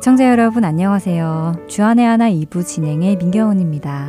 [0.00, 1.66] 애청자 여러분 안녕하세요.
[1.68, 4.08] 주안의 하나 2부 진행의 민경훈입니다.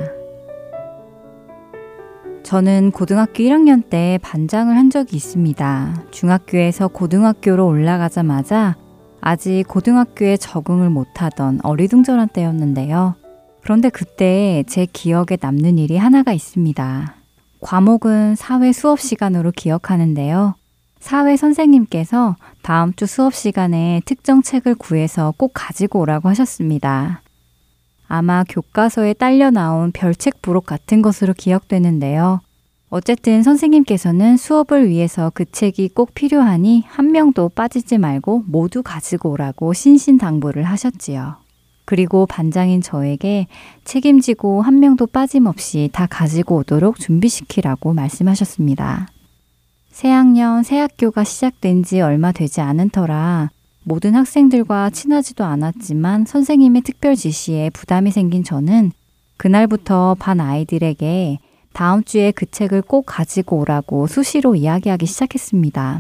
[2.44, 6.06] 저는 고등학교 1학년 때 반장을 한 적이 있습니다.
[6.12, 8.78] 중학교에서 고등학교로 올라가자마자
[9.20, 13.16] 아직 고등학교에 적응을 못하던 어리둥절한 때였는데요.
[13.62, 17.16] 그런데 그때 제 기억에 남는 일이 하나가 있습니다.
[17.60, 20.56] 과목은 사회 수업 시간으로 기억하는데요.
[21.02, 27.22] 사회 선생님께서 다음 주 수업 시간에 특정 책을 구해서 꼭 가지고 오라고 하셨습니다.
[28.08, 32.40] 아마 교과서에 딸려 나온 별책 부록 같은 것으로 기억되는데요.
[32.90, 39.74] 어쨌든 선생님께서는 수업을 위해서 그 책이 꼭 필요하니 한 명도 빠지지 말고 모두 가지고 오라고
[39.74, 41.38] 신신당부를 하셨지요.
[41.86, 43.48] 그리고 반장인 저에게
[43.86, 49.08] 책임지고 한 명도 빠짐없이 다 가지고 오도록 준비시키라고 말씀하셨습니다.
[49.92, 53.50] 새학년 새 학교가 시작된 지 얼마 되지 않은 터라
[53.84, 58.92] 모든 학생들과 친하지도 않았지만 선생님의 특별 지시에 부담이 생긴 저는
[59.38, 61.40] 그날부터 반 아이들에게
[61.74, 66.00] 다음 주에 그 책을 꼭 가지고 오라고 수시로 이야기하기 시작했습니다.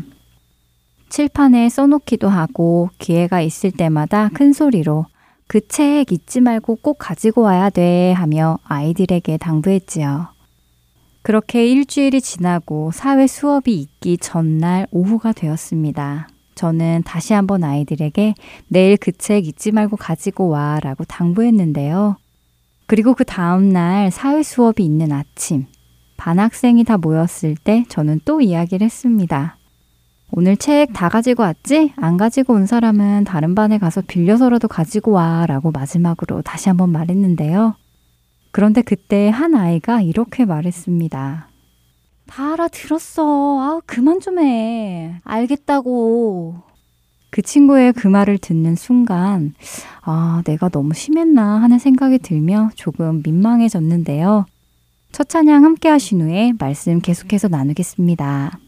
[1.09, 5.05] 칠판에 써놓기도 하고 기회가 있을 때마다 큰 소리로
[5.47, 10.29] 그 책 잊지 말고 꼭 가지고 와야 돼 하며 아이들에게 당부했지요.
[11.23, 16.27] 그렇게 일주일이 지나고 사회 수업이 있기 전날 오후가 되었습니다.
[16.55, 18.33] 저는 다시 한번 아이들에게
[18.67, 22.17] 내일 그 책 잊지 말고 가지고 와 라고 당부했는데요.
[22.87, 25.65] 그리고 그 다음날 사회 수업이 있는 아침,
[26.17, 29.57] 반 학생이 다 모였을 때 저는 또 이야기를 했습니다.
[30.31, 31.93] 오늘 책 다 가지고 왔지?
[31.97, 37.75] 안 가지고 온 사람은 다른 반에 가서 빌려서라도 가지고 와 라고 마지막으로 다시 한번 말했는데요.
[38.51, 41.47] 그런데 그때 한 아이가 이렇게 말했습니다.
[42.27, 43.59] 다 알아들었어.
[43.59, 45.19] 아, 그만 좀 해.
[45.23, 46.55] 알겠다고.
[47.29, 49.53] 그 친구의 그 말을 듣는 순간,
[50.01, 54.45] 아, 내가 너무 심했나 하는 생각이 들며 조금 민망해졌는데요.
[55.11, 58.59] 첫 찬양 함께 하신 후에 말씀 계속해서 나누겠습니다.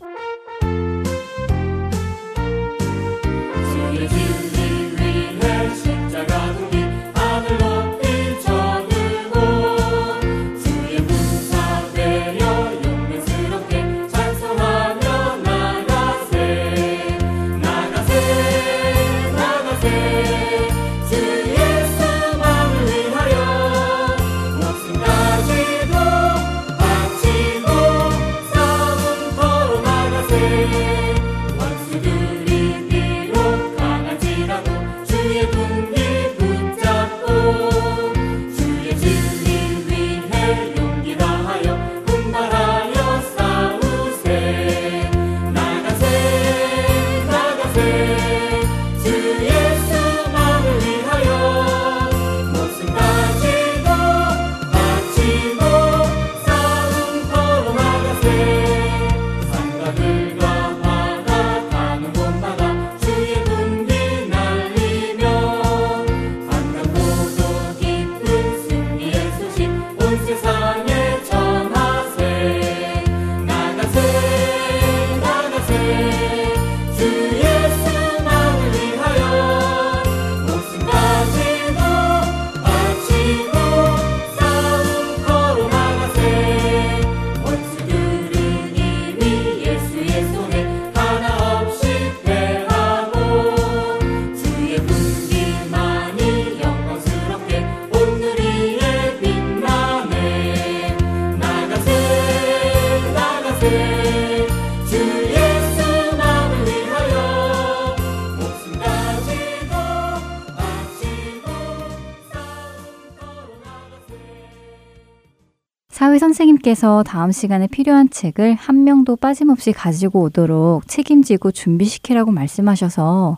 [116.24, 123.38] 선생님께서 다음 시간에 필요한 책을 한 명도 빠짐없이 가지고 오도록 책임지고 준비시키라고 말씀하셔서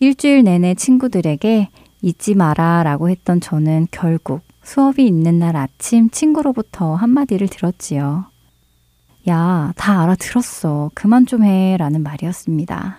[0.00, 1.70] 일주일 내내 친구들에게
[2.02, 8.26] 잊지 마라 라고 했던 저는 결국 수업이 있는 날 아침 친구로부터 한마디를 들었지요.
[9.30, 10.90] 야, 다 알아들었어.
[10.92, 11.78] 그만 좀 해.
[11.78, 12.98] 라는 말이었습니다.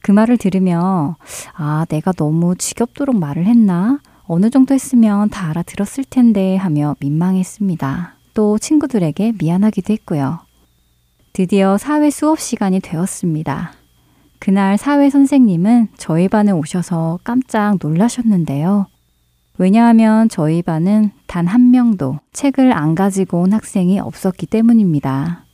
[0.00, 1.16] 그 말을 들으며,
[1.54, 3.98] 아, 내가 너무 지겹도록 말을 했나?
[4.28, 8.17] 어느 정도 했으면 다 알아들었을 텐데 하며 민망했습니다.
[8.38, 10.38] 또 친구들에게 미안하기도 했고요.
[11.32, 13.72] 드디어 사회 수업 시간이 되었습니다.
[14.38, 18.86] 그날 사회 선생님은 저희 반에 오셔서 깜짝 놀라셨는데요.
[19.58, 25.44] 왜냐하면 저희 반은 단 한 명도 책을 안 가지고 온 학생이 없었기 때문입니다.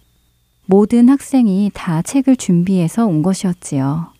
[0.66, 4.12] 모든 학생이 다 책을 준비해서 온 것이었지요.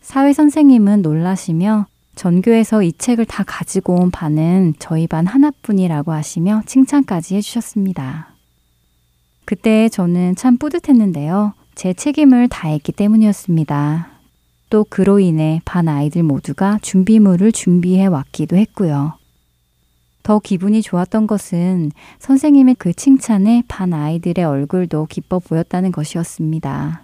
[0.00, 7.36] 사회 선생님은 놀라시며 전교에서 이 책을 다 가지고 온 반은 저희 반 하나뿐이라고 하시며 칭찬까지
[7.36, 8.34] 해주셨습니다.
[9.44, 11.54] 그때 저는 참 뿌듯했는데요.
[11.74, 14.08] 제 책임을 다했기 때문이었습니다.
[14.70, 19.18] 또 그로 인해 반 아이들 모두가 준비물을 준비해 왔기도 했고요.
[20.22, 27.03] 더 기분이 좋았던 것은 선생님의 그 칭찬에 반 아이들의 얼굴도 기뻐 보였다는 것이었습니다.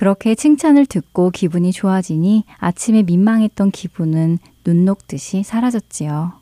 [0.00, 6.32] 그렇게 칭찬을 듣고 기분이 좋아지니 아침에 민망했던 기분은 눈 녹듯이 사라졌지요.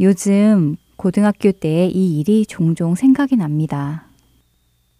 [0.00, 4.08] 요즘 고등학교 때의 이 일이 종종 생각이 납니다.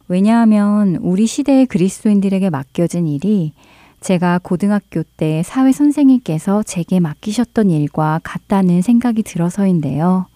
[0.06, 3.54] 왜냐하면 우리 시대의 그리스도인들에게 맡겨진 일이
[4.00, 10.26] 제가 고등학교 때 사회 선생님께서 제게 맡기셨던 일과 같다는 생각이 들어서인데요.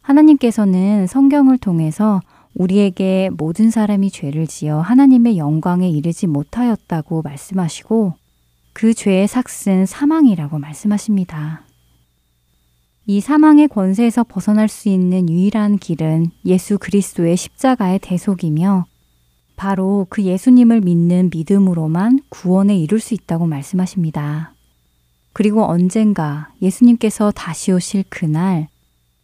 [0.00, 2.22] 하나님께서는 성경을 통해서
[2.54, 8.14] 우리에게 모든 사람이 죄를 지어 하나님의 영광에 이르지 못하였다고 말씀하시고
[8.72, 11.64] 그 죄의 삭은 사망이라고 말씀하십니다.
[13.06, 18.86] 이 사망의 권세에서 벗어날 수 있는 유일한 길은 예수 그리스도의 십자가의 대속이며
[19.56, 24.54] 바로 그 예수님을 믿는 믿음으로만 구원에 이룰 수 있다고 말씀하십니다.
[25.32, 28.68] 그리고 언젠가 예수님께서 다시 오실 그날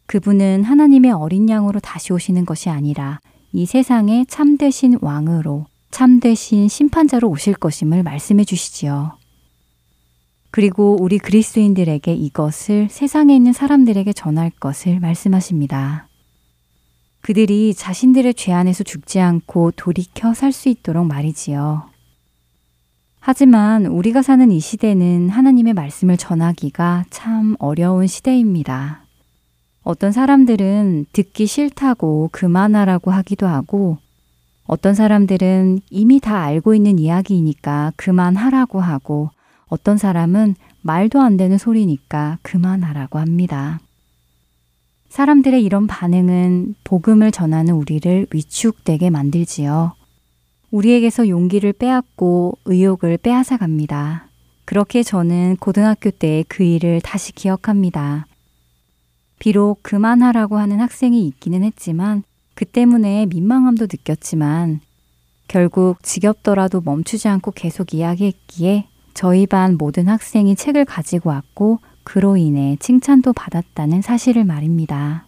[0.08, 3.20] 그분은 하나님의 어린 양으로 다시 오시는 것이 아니라
[3.52, 9.18] 이 세상의 참되신 왕으로 참되신 심판자로 오실 것임을 말씀해 주시지요.
[10.50, 16.08] 그리고 우리 그리스도인들에게 이것을 세상에 있는 사람들에게 전할 것을 말씀하십니다.
[17.20, 21.90] 그들이 자신들의 죄 안에서 죽지 않고 돌이켜 살 수 있도록 말이지요.
[23.20, 29.04] 하지만 우리가 사는 이 시대는 하나님의 말씀을 전하기가 참 어려운 시대입니다.
[29.88, 33.96] 어떤 사람들은 듣기 싫다고 그만하라고 하기도 하고
[34.66, 39.30] 어떤 사람들은 이미 다 알고 있는 이야기이니까 그만하라고 하고
[39.66, 43.80] 어떤 사람은 말도 안 되는 소리니까 그만하라고 합니다.
[45.08, 49.94] 사람들의 이런 반응은 복음을 전하는 우리를 위축되게 만들지요.
[50.70, 54.26] 우리에게서 용기를 빼앗고 의욕을 빼앗아 갑니다.
[54.66, 58.26] 그렇게 저는 고등학교 때 그 일을 다시 기억합니다.
[59.38, 62.22] 비록 그만하라고 하는 학생이 있기는 했지만
[62.54, 64.80] 그 때문에 민망함도 느꼈지만
[65.46, 72.76] 결국 지겹더라도 멈추지 않고 계속 이야기했기에 저희 반 모든 학생이 책을 가지고 왔고 그로 인해
[72.80, 75.27] 칭찬도 받았다는 사실을 말입니다.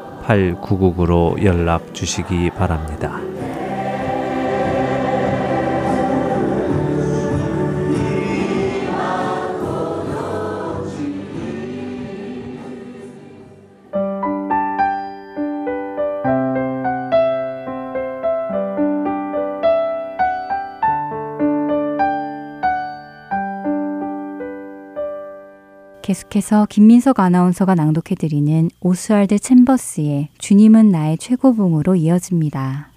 [0.25, 3.19] 602-866-8999로 연락 주시기 바랍니다.
[26.11, 32.89] 계속해서 김민석 아나운서가 낭독해드리는 오스왈드 챔버스의 주님은 나의 최고봉으로 이어집니다.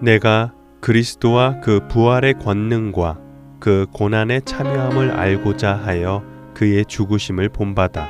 [0.00, 3.18] 내가 그리스도와 그 부활의 권능과
[3.60, 6.22] 그 고난에 참여함을 알고자 하여
[6.54, 8.08] 그의 죽으심을 본받아.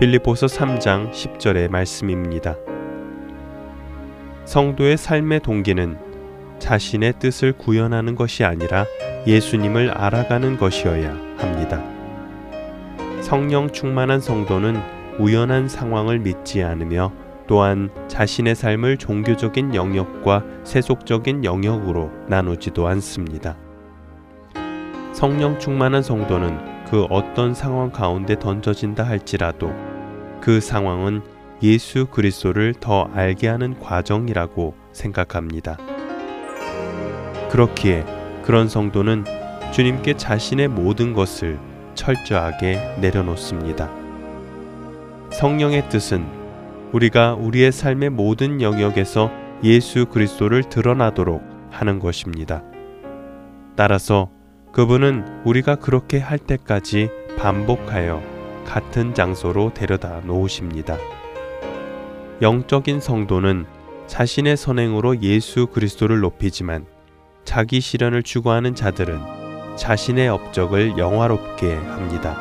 [0.00, 2.56] 빌립보서 3장 10절의 말씀입니다.
[4.50, 5.96] 성도의 삶의 동기는
[6.58, 8.84] 자신의 뜻을 구현하는 것이 아니라
[9.24, 11.80] 예수님을 알아가는 것이어야 합니다.
[13.22, 14.82] 성령 충만한 성도는
[15.20, 17.12] 우연한 상황을 믿지 않으며
[17.46, 23.56] 또한 자신의 삶을 종교적인 영역과 세속적인 영역으로 나누지도 않습니다.
[25.12, 29.72] 성령 충만한 성도는 그 어떤 상황 가운데 던져진다 할지라도
[30.40, 31.22] 그 상황은
[31.62, 35.76] 예수 그리스도를 더 알게 하는 과정이라고 생각합니다.
[37.50, 38.04] 그렇기에
[38.44, 39.24] 그런 성도는
[39.72, 41.58] 주님께 자신의 모든 것을
[41.94, 43.90] 철저하게 내려놓습니다.
[45.32, 46.26] 성령의 뜻은
[46.92, 49.30] 우리가 우리의 삶의 모든 영역에서
[49.62, 52.62] 예수 그리스도를 드러나도록 하는 것입니다.
[53.76, 54.30] 따라서
[54.72, 58.22] 그분은 우리가 그렇게 할 때까지 반복하여
[58.64, 60.96] 같은 장소로 데려다 놓으십니다.
[62.42, 63.66] 영적인 성도는
[64.06, 66.86] 자신의 선행으로 예수 그리스도를 높이지만
[67.44, 72.40] 자기 실현을 추구하는 자들은 자신의 업적을 영화롭게 합니다.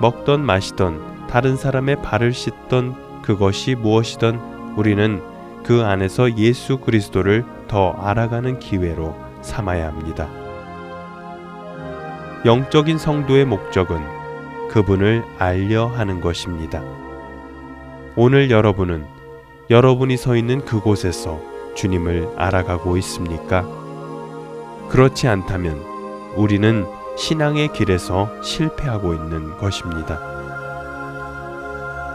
[0.00, 5.22] 먹던 마시던 다른 사람의 발을 씻던 그것이 무엇이든 우리는
[5.62, 10.28] 그 안에서 예수 그리스도를 더 알아가는 기회로 삼아야 합니다.
[12.44, 14.00] 영적인 성도의 목적은
[14.70, 17.05] 그분을 알려 하는 것입니다.
[18.18, 19.04] 오늘 여러분은
[19.68, 21.38] 여러분이 서 있는 그곳에서
[21.74, 23.68] 주님을 알아가고 있습니까?
[24.88, 25.74] 그렇지 않다면
[26.34, 26.86] 우리는
[27.18, 30.18] 신앙의 길에서 실패하고 있는 것입니다.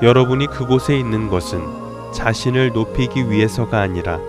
[0.01, 1.61] 여러분이 그곳에 있는 것은
[2.11, 4.19] 자신을 높이기 위해서가 아니라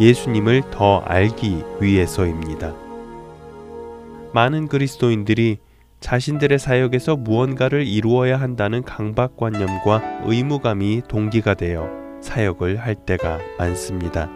[0.00, 2.74] 예수님을 더 알기 위해서입니다.
[4.32, 5.58] 많은 그리스도인들이
[6.00, 11.88] 자신들의 사역에서 무언가를 이루어야 한다는 강박관념과 의무감이 동기가 되어
[12.20, 14.28] 사역을 할 때가 많습니다.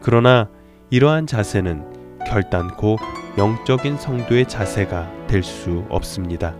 [0.00, 0.48] 그러나
[0.90, 2.98] 이러한 자세는 결단코
[3.38, 6.54] 영적인 성도의 자세가 될 수 없습니다.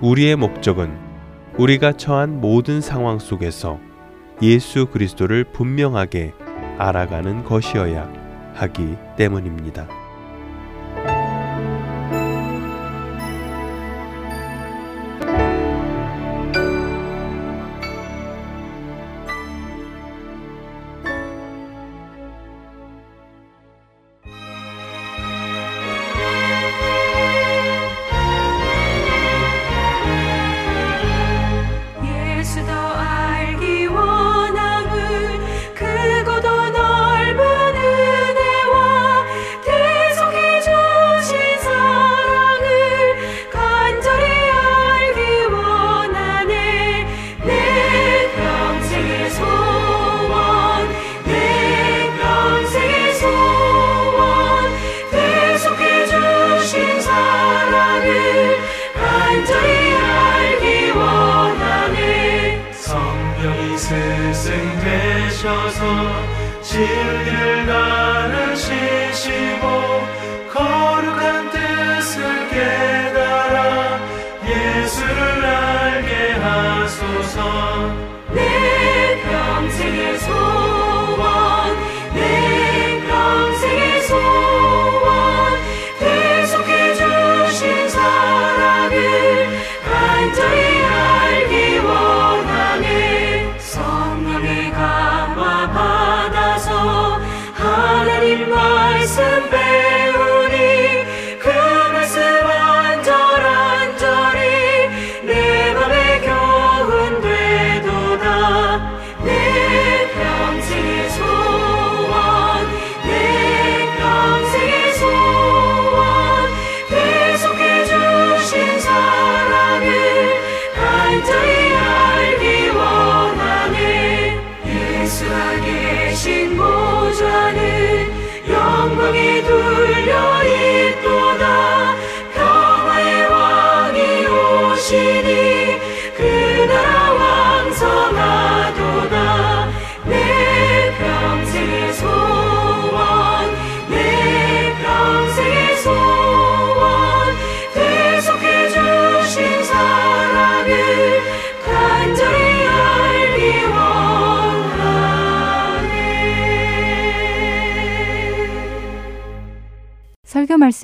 [0.00, 0.96] 우리의 목적은
[1.58, 3.78] 우리가 처한 모든 상황 속에서
[4.42, 6.32] 예수 그리스도를 분명하게
[6.78, 8.10] 알아가는 것이어야
[8.54, 10.05] 하기 때문입니다.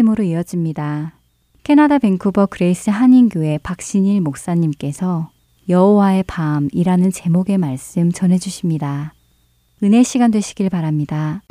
[0.02, 1.14] 말씀으로 이어집니다.
[1.64, 5.30] 캐나다 밴쿠버 그레이스 한인교회 박신일 목사님께서
[5.68, 9.14] 여호와의 밤이라는 제목의 말씀 전해 주십니다.
[9.82, 11.42] 은혜 시간 되시길 바랍니다.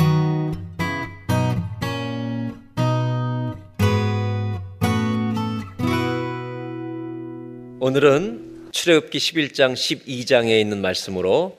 [7.80, 11.58] 오늘은 출애굽기 11장 12장에 있는 말씀으로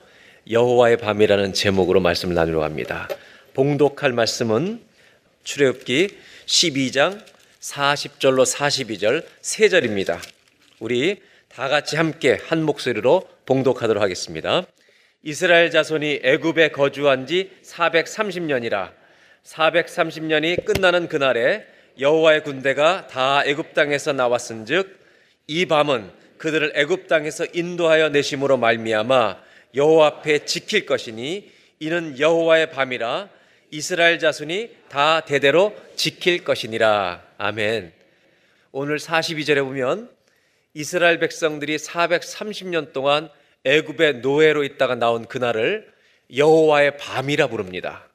[0.49, 3.07] 여호와의 밤이라는 제목으로 말씀을 나누려 합니다.
[3.53, 4.81] 봉독할 말씀은
[5.43, 7.19] 출애굽기 12장
[7.59, 10.21] 40절로 42절 세 절입니다.
[10.79, 14.63] 우리 다 같이 함께 한 목소리로 봉독하도록 하겠습니다.
[15.23, 18.91] 이스라엘 자손이 애굽에 거주한 지 430년이라
[19.43, 21.65] 430년이 끝나는 그날에
[21.99, 24.99] 여호와의 군대가 다 애굽 땅에서 나왔은즉
[25.47, 29.41] 이 밤은 그들을 애굽 땅에서 인도하여 내심으로 말미암아
[29.73, 33.29] 여호와 앞에 지킬 것이니 이는 여호와의 밤이라
[33.73, 37.91] 이스라엘 자손이 다 대대로 지킬 것이니라 아멘.
[38.71, 40.11] 오늘 42절에 보면
[40.75, 43.31] 이스라엘 백성들이 430년 동안
[43.63, 45.91] 애굽의 노예로 있다가 나온 그날을
[46.35, 48.07] 여호와의 밤이라 부릅니다.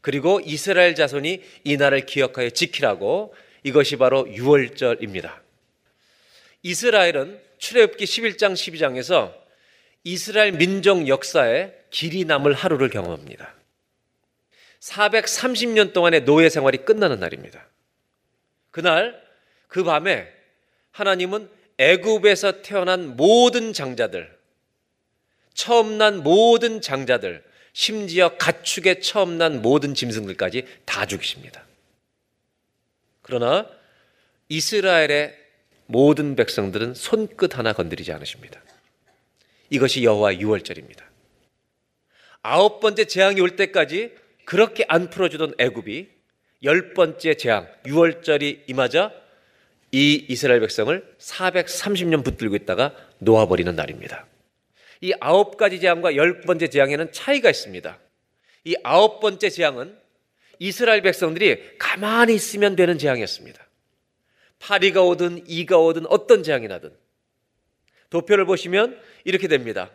[0.00, 5.40] 그리고 이스라엘 자손이 이 날을 기억하여 지키라고 이것이 바로 유월절입니다.
[6.64, 9.32] 이스라엘은 출애굽기 11장 12장에서
[10.02, 13.54] 이스라엘 민족 역사에 길이 남을 하루를 경험합니다.
[14.80, 17.66] 430년 동안의 노예 생활이 끝나는 날입니다.
[18.70, 19.20] 그날
[19.68, 20.32] 그 밤에
[20.92, 24.36] 하나님은 애굽에서 태어난 모든 장자들,
[25.54, 31.64] 처음 난 모든 장자들, 심지어 가축에 처음 난 모든 짐승들까지 다 죽이십니다.
[33.22, 33.68] 그러나
[34.48, 35.36] 이스라엘의
[35.86, 38.62] 모든 백성들은 손끝 하나 건드리지 않으십니다.
[39.70, 41.04] 이것이 여호와 유월절입니다.
[42.42, 44.14] 아홉 번째 재앙이 올 때까지
[44.46, 46.08] 그렇게 안 풀어주던 애굽이
[46.62, 49.12] 열 번째 재앙 유월절이 임하자
[49.92, 54.26] 이 이스라엘 백성을 430년 붙들고 있다가 놓아버리는 날입니다.
[55.00, 57.98] 이 아홉 가지 재앙과 열 번째 재앙에는 차이가 있습니다.
[58.64, 59.98] 이 아홉 번째 재앙은
[60.60, 63.66] 이스라엘 백성들이 가만히 있으면 되는 재앙이었습니다.
[64.60, 66.92] 파리가 오든 이가 오든 어떤 재앙이 나든
[68.10, 69.90] 도표를 보시면 이렇게 됩니다.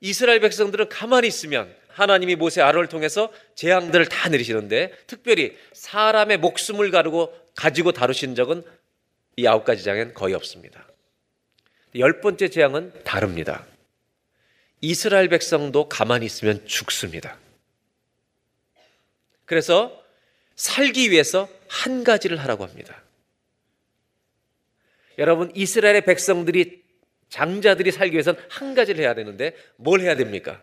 [0.00, 7.32] 이스라엘 백성들은 가만히 있으면 하나님이 모세 아론을 통해서 재앙들을 다 내리시는데 특별히 사람의 목숨을 가르고
[7.54, 8.64] 가지고 다루신 적은
[9.36, 10.86] 이 아홉 가지 재앙엔 거의 없습니다.
[11.96, 13.64] 열 번째 재앙은 다릅니다.
[14.80, 17.38] 이스라엘 백성도 가만히 있으면 죽습니다.
[19.44, 20.02] 그래서
[20.56, 23.02] 살기 위해서 한 가지를 하라고 합니다.
[25.18, 26.82] 여러분, 이스라엘의 백성들이
[27.28, 30.62] 장자들이 살기 위해서는 한 가지를 해야 되는데 뭘 해야 됩니까?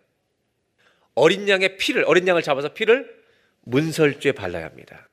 [1.16, 3.22] 어린 양의 피를 어린 양을 잡아서 피를
[3.62, 5.08] 문설주에 발라야 합니다.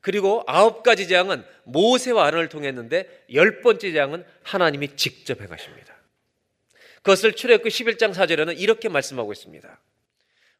[0.00, 5.94] 그리고 아홉 가지 재앙은 모세와 아론을 통했는데 열 번째 재앙은 하나님이 직접 행하십니다.
[6.96, 9.80] 그것을 출애굽기 11장 4절에는 이렇게 말씀하고 있습니다.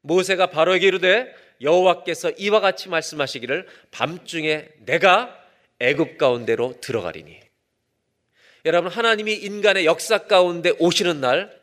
[0.02, 5.38] 모세가 바로에게 이르되 여호와께서 이와 같이 말씀하시기를 밤중에 내가
[5.78, 7.40] 애굽 가운데로 들어가리니
[8.64, 11.59] 여러분 하나님이 인간의 역사 가운데 오시는 날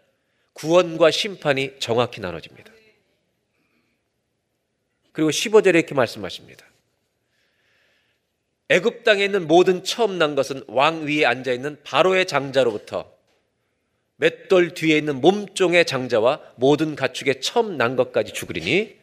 [0.57, 2.71] 구원과 심판이 정확히 나눠집니다.
[5.11, 6.65] 그리고 15절에 이렇게 말씀하십니다.
[8.69, 13.11] 애굽 땅에 있는 모든 처음 난 것은 왕 위에 앉아 있는 바로의 장자로부터
[14.17, 18.97] 맷돌 뒤에 있는 몸종의 장자와 모든 가축의 처음 난 것까지 죽으리니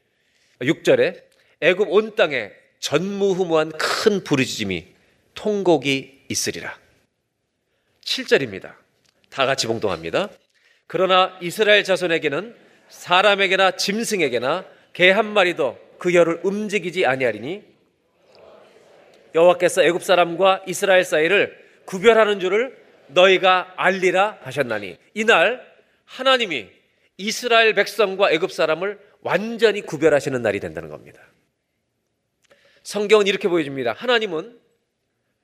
[0.60, 1.22] 6절에
[1.60, 4.86] 애굽 온 땅에 전무후무한 큰 부르짖음이
[5.34, 6.78] 통곡이 있으리라.
[8.04, 8.74] 7절입니다.
[9.30, 10.28] 다 같이 봉동합니다.
[10.86, 12.54] 그러나 이스라엘 자손에게는
[12.88, 17.62] 사람에게나 짐승에게나 개 한 마리도 그 혀를 움직이지 아니하리니
[19.34, 22.76] 여호와께서 애굽 사람과 이스라엘 사이를 구별하는 줄을
[23.08, 25.66] 너희가 알리라 하셨나니 이날
[26.04, 26.68] 하나님이
[27.16, 31.20] 이스라엘 백성과 애굽 사람을 완전히 구별하시는 날이 된다는 겁니다.
[32.82, 33.94] 성경은 이렇게 보여줍니다.
[33.94, 34.58] 하나님은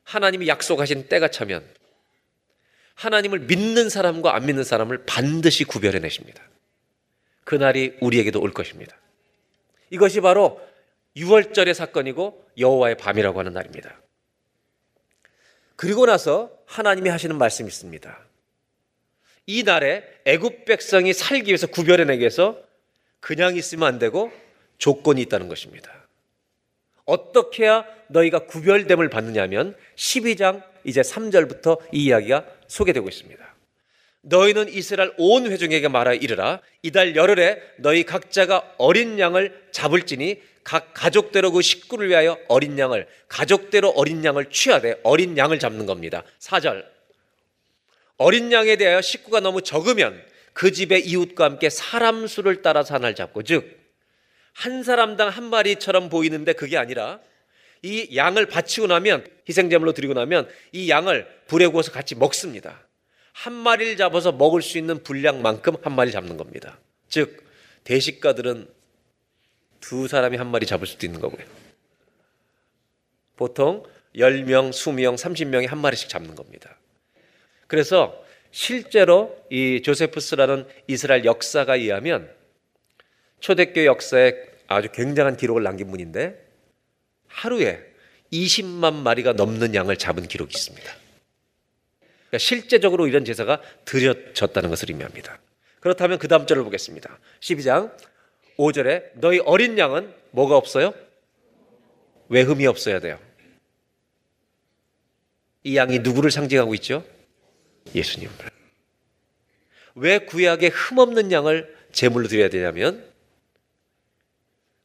[0.05, 1.65] 하나님이 약속하신 때가 차면
[3.01, 6.43] 하나님을 믿는 사람과 안 믿는 사람을 반드시 구별해 내십니다.
[7.45, 8.95] 그날이 우리에게도 올 것입니다.
[9.89, 10.61] 이것이 바로
[11.17, 13.99] 6월절의 사건이고 여호와의 밤이라고 하는 날입니다.
[15.77, 18.19] 그리고 나서 하나님이 하시는 말씀이 있습니다.
[19.47, 22.63] 이 날에 애굽 백성이 살기 위해서 구별해 내기 위해서
[23.21, 24.31] 그냥 있으면 안 되고
[24.77, 25.91] 조건이 있다는 것입니다.
[27.07, 33.55] 어떻게 해야 너희가 구별됨을 받느냐면 12장 이제 3절부터 이 이야기가 소개되고 있습니다.
[34.23, 41.53] 너희는 이스라엘 온 회중에게 말하여 이르라 이달 열흘에 너희 각자가 어린 양을 잡을지니 각 가족대로
[41.53, 46.23] 그 식구를 위하여 어린 양을 가족대로 어린 양을 취하되 어린 양을 잡는 겁니다.
[46.39, 46.85] 4절
[48.19, 53.43] 어린 양에 대하여 식구가 너무 적으면 그 집의 이웃과 함께 사람 수를 따라서 하나를 잡고
[53.43, 53.81] 즉
[54.53, 57.21] 한 사람당 한 마리처럼 보이는데 그게 아니라
[57.83, 62.87] 이 양을 바치고 나면 희생제물로 드리고 나면 이 양을 불에 구워서 같이 먹습니다.
[63.33, 66.79] 한 마리를 잡아서 먹을 수 있는 분량만큼 한 마리 잡는 겁니다.
[67.09, 67.45] 즉
[67.85, 68.69] 대식가들은
[69.81, 71.45] 두 사람이 한 마리 잡을 수도 있는 거고요.
[73.37, 73.83] 보통
[74.15, 76.77] 10명, 20명, 30명이 한 마리씩 잡는 겁니다.
[77.67, 82.31] 그래서 실제로 이 조세프스라는 이스라엘 역사가 의하면
[83.39, 84.35] 초대교 역사에
[84.67, 86.50] 아주 굉장한 기록을 남긴 분인데
[87.31, 87.81] 하루에
[88.33, 90.93] 20만 마리가 넘는 양을 잡은 기록이 있습니다.
[92.01, 95.41] 그러니까 실제적으로 이런 제사가 드려졌다는 것을 의미합니다.
[95.81, 97.19] 그렇다면 그 다음 절을 보겠습니다.
[97.41, 97.93] 12장
[98.59, 100.95] 5절에 너희 어린 양은 뭐가 없어요?
[102.29, 103.19] 왜 흠이 없어야 돼요?
[105.65, 107.05] 이 양이 누구를 상징하고 있죠?
[107.95, 108.35] 예수님을.
[109.97, 113.05] 왜 구약에 흠 없는 양을 제물로 드려야 되냐면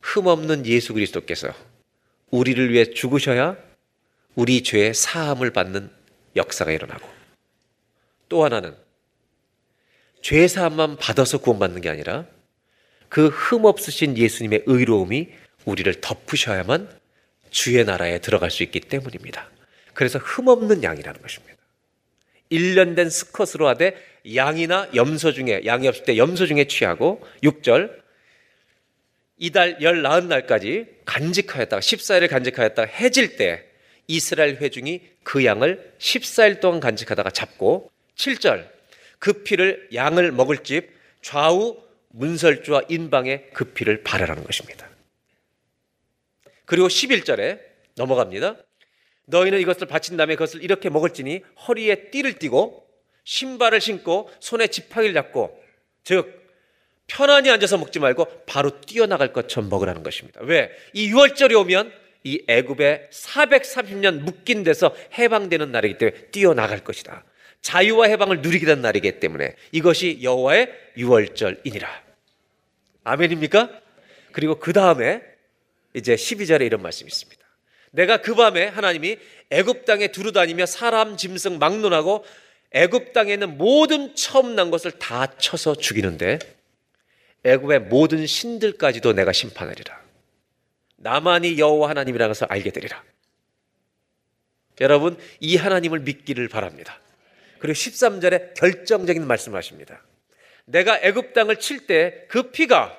[0.01, 1.53] 흠 없는 예수 그리스도께서
[2.31, 3.57] 우리를 위해 죽으셔야
[4.35, 5.89] 우리 죄의 사함을 받는
[6.35, 7.07] 역사가 일어나고
[8.29, 8.75] 또 하나는
[10.21, 12.25] 죄 사함만 받아서 구원받는 게 아니라
[13.09, 15.29] 그 흠 없으신 예수님의 의로움이
[15.65, 16.89] 우리를 덮으셔야만
[17.49, 19.49] 주의 나라에 들어갈 수 있기 때문입니다.
[19.93, 21.55] 그래서 흠 없는 양이라는 것입니다.
[22.51, 23.95] 1년 된 스컷으로 하되
[24.35, 28.04] 양이나 염소 중에 양이 없을 때 염소 중에 취하고 6절
[29.37, 33.65] 이달 열 나흔 날까지 간직하였다가 14일을 간직하였다가 해질 때
[34.07, 38.69] 이스라엘 회중이 그 양을 14일 동안 간직하다가 잡고 7절
[39.19, 40.89] 그 피를 양을 먹을 집
[41.21, 41.77] 좌우
[42.09, 44.87] 문설주와 인방에 그 피를 발하라는 것입니다.
[46.65, 47.59] 그리고 11절에
[47.95, 48.55] 넘어갑니다.
[49.25, 52.87] 너희는 이것을 바친 다음에 그것을 이렇게 먹을지니 허리에 띠를 띠고
[53.23, 55.59] 신발을 신고 손에 지팡이를 잡고
[56.03, 56.44] 즉
[57.07, 60.41] 편안히 앉아서 먹지 말고 바로 뛰어나갈 것처럼 먹으라는 것입니다.
[60.43, 60.71] 왜?
[60.93, 61.91] 이 6월절이 오면
[62.23, 67.23] 이 애굽에 430년 묶인 데서 해방되는 날이기 때문에 뛰어나갈 것이다.
[67.61, 71.87] 자유와 해방을 누리게 된 날이기 때문에 이것이 여호와의 6월절이니라.
[73.03, 73.69] 아멘입니까?
[74.31, 75.21] 그리고 그 다음에
[75.93, 77.45] 이제 12절에 이런 말씀이 있습니다.
[77.91, 79.17] 내가 그 밤에 하나님이
[79.51, 82.25] 애굽 땅에 두루 다니며 사람 짐승 막론하고
[82.71, 86.39] 애굽 땅에 있는 모든 처음 난 것을 다 쳐서 죽이는데
[87.45, 90.03] 애굽의 모든 신들까지도 내가 심판하리라.
[90.97, 93.03] 나만이 여호와 하나님이라는 것을 알게 되리라.
[94.81, 96.99] 여러분 이 하나님을 믿기를 바랍니다.
[97.59, 100.01] 그리고 13절에 결정적인 말씀을 하십니다.
[100.65, 102.97] 내가 애굽 땅을 칠 때 그 피가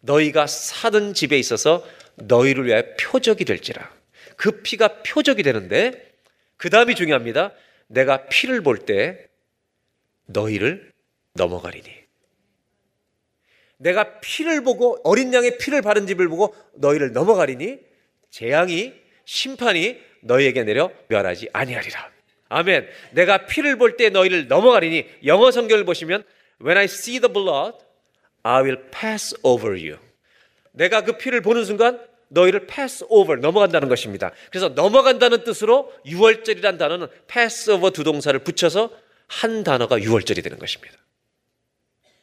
[0.00, 1.84] 너희가 사는 집에 있어서
[2.14, 3.92] 너희를 위하여 표적이 될지라.
[4.36, 6.12] 그 피가 표적이 되는데
[6.56, 7.52] 그 다음이 중요합니다.
[7.88, 9.26] 내가 피를 볼 때
[10.26, 10.92] 너희를
[11.32, 12.05] 넘어가리니.
[13.78, 17.78] 내가 피를 보고 어린 양의 피를 바른 집을 보고 너희를 넘어가리니
[18.30, 22.10] 재앙이 심판이 너희에게 내려 멸하지 아니하리라.
[22.48, 22.88] 아멘.
[23.12, 26.22] 내가 피를 볼 때 너희를 넘어가리니 영어 성경을 보시면
[26.62, 27.76] when I see the blood
[28.42, 29.98] I will pass over you.
[30.72, 34.32] 내가 그 피를 보는 순간 너희를 pass over 넘어간다는 것입니다.
[34.50, 38.90] 그래서 넘어간다는 뜻으로 유월절이란 단어는 pass over 두 동사를 붙여서
[39.26, 40.96] 한 단어가 유월절이 되는 것입니다.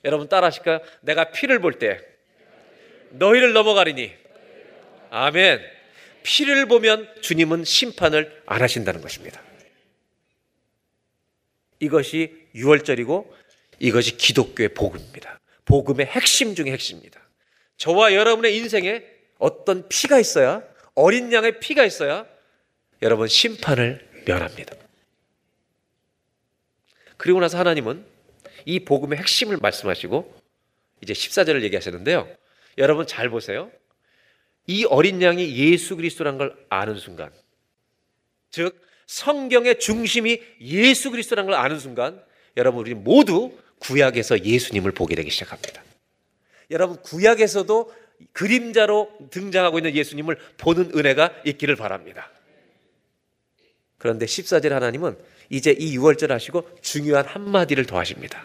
[0.03, 0.79] 여러분 따라 하실까요?
[1.01, 1.99] 내가 피를 볼 때
[3.11, 4.11] 너희를 넘어가리니
[5.11, 5.61] 아멘.
[6.23, 9.41] 피를 보면 주님은 심판을 안 하신다는 것입니다.
[11.79, 13.35] 이것이 유월절이고
[13.79, 15.39] 이것이 기독교의 복음입니다.
[15.65, 17.19] 복음의 핵심 중의 핵심입니다.
[17.77, 19.03] 저와 여러분의 인생에
[19.37, 20.63] 어떤 피가 있어야
[20.95, 22.25] 어린 양의 피가 있어야
[23.01, 24.75] 여러분 심판을 면합니다.
[27.17, 28.05] 그리고 나서 하나님은
[28.65, 30.41] 이 복음의 핵심을 말씀하시고
[31.01, 32.27] 이제 14절을 얘기하시는데요.
[32.77, 33.71] 여러분 잘 보세요.
[34.67, 37.31] 이 어린 양이 예수 그리스도란 걸 아는 순간
[38.49, 42.23] 즉 성경의 중심이 예수 그리스도란 걸 아는 순간
[42.55, 45.83] 여러분 우리 모두 구약에서 예수님을 보게 되기 시작합니다.
[46.71, 47.93] 여러분 구약에서도
[48.31, 52.31] 그림자로 등장하고 있는 예수님을 보는 은혜가 있기를 바랍니다.
[53.97, 55.17] 그런데 14절 하나님은
[55.53, 58.43] 이제 이 6월절 하시고 중요한 한마디를 더 하십니다.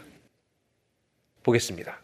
[1.42, 2.03] 보겠습니다.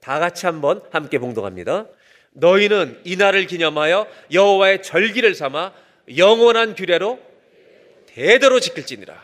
[0.00, 1.86] 다 같이 한번 함께 봉독합니다.
[2.32, 5.74] 너희는 이날을 기념하여 여호와의 절기를 삼아
[6.16, 7.20] 영원한 규례로
[8.06, 9.22] 대대로 지킬지니라.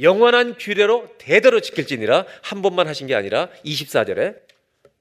[0.00, 4.38] 영원한 규례로 대대로 지킬지니라 한 번만 하신 게 아니라 24절에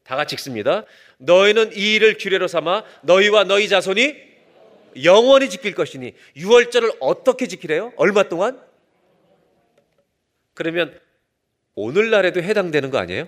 [0.03, 0.83] 다 같이 읽습니다.
[1.17, 4.17] 너희는 이 일을 규례로 삼아 너희와 너희 자손이
[5.05, 7.93] 영원히 지킬 것이니 6월절을 어떻게 지키래요?
[7.95, 8.59] 얼마 동안?
[10.53, 10.99] 그러면
[11.75, 13.27] 오늘날에도 해당되는 거 아니에요?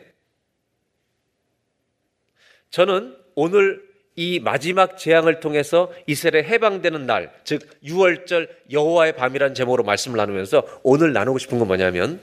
[2.70, 10.18] 저는 오늘 이 마지막 재앙을 통해서 이스라엘 해방되는 날, 즉 6월절 여호와의 밤이라는 제목으로 말씀을
[10.18, 12.22] 나누면서 오늘 나누고 싶은 건 뭐냐면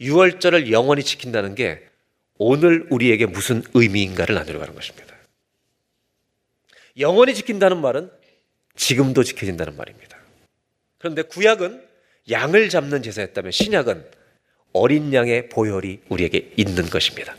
[0.00, 1.88] 6월절을 영원히 지킨다는 게
[2.38, 5.14] 오늘 우리에게 무슨 의미인가를 나누려고 하는 것입니다.
[6.98, 8.10] 영원히 지킨다는 말은
[8.74, 10.18] 지금도 지켜진다는 말입니다.
[10.98, 11.91] 그런데 구약은
[12.30, 14.04] 양을 잡는 제사였다면 신약은
[14.72, 17.36] 어린 양의 보혈이 우리에게 있는 것입니다.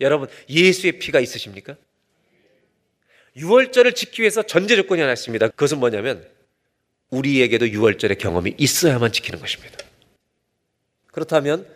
[0.00, 1.76] 여러분, 예수의 피가 있으십니까?
[3.36, 5.48] 6월절을 지키기 위해서 전제 조건이 하나 있습니다.
[5.48, 6.26] 그것은 뭐냐면
[7.10, 9.78] 우리에게도 6월절의 경험이 있어야만 지키는 것입니다.
[11.08, 11.66] 그렇다면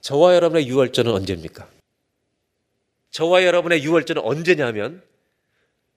[0.00, 1.68] 저와 여러분의 6월절은 언제입니까?
[3.10, 5.02] 저와 여러분의 6월절은 언제냐면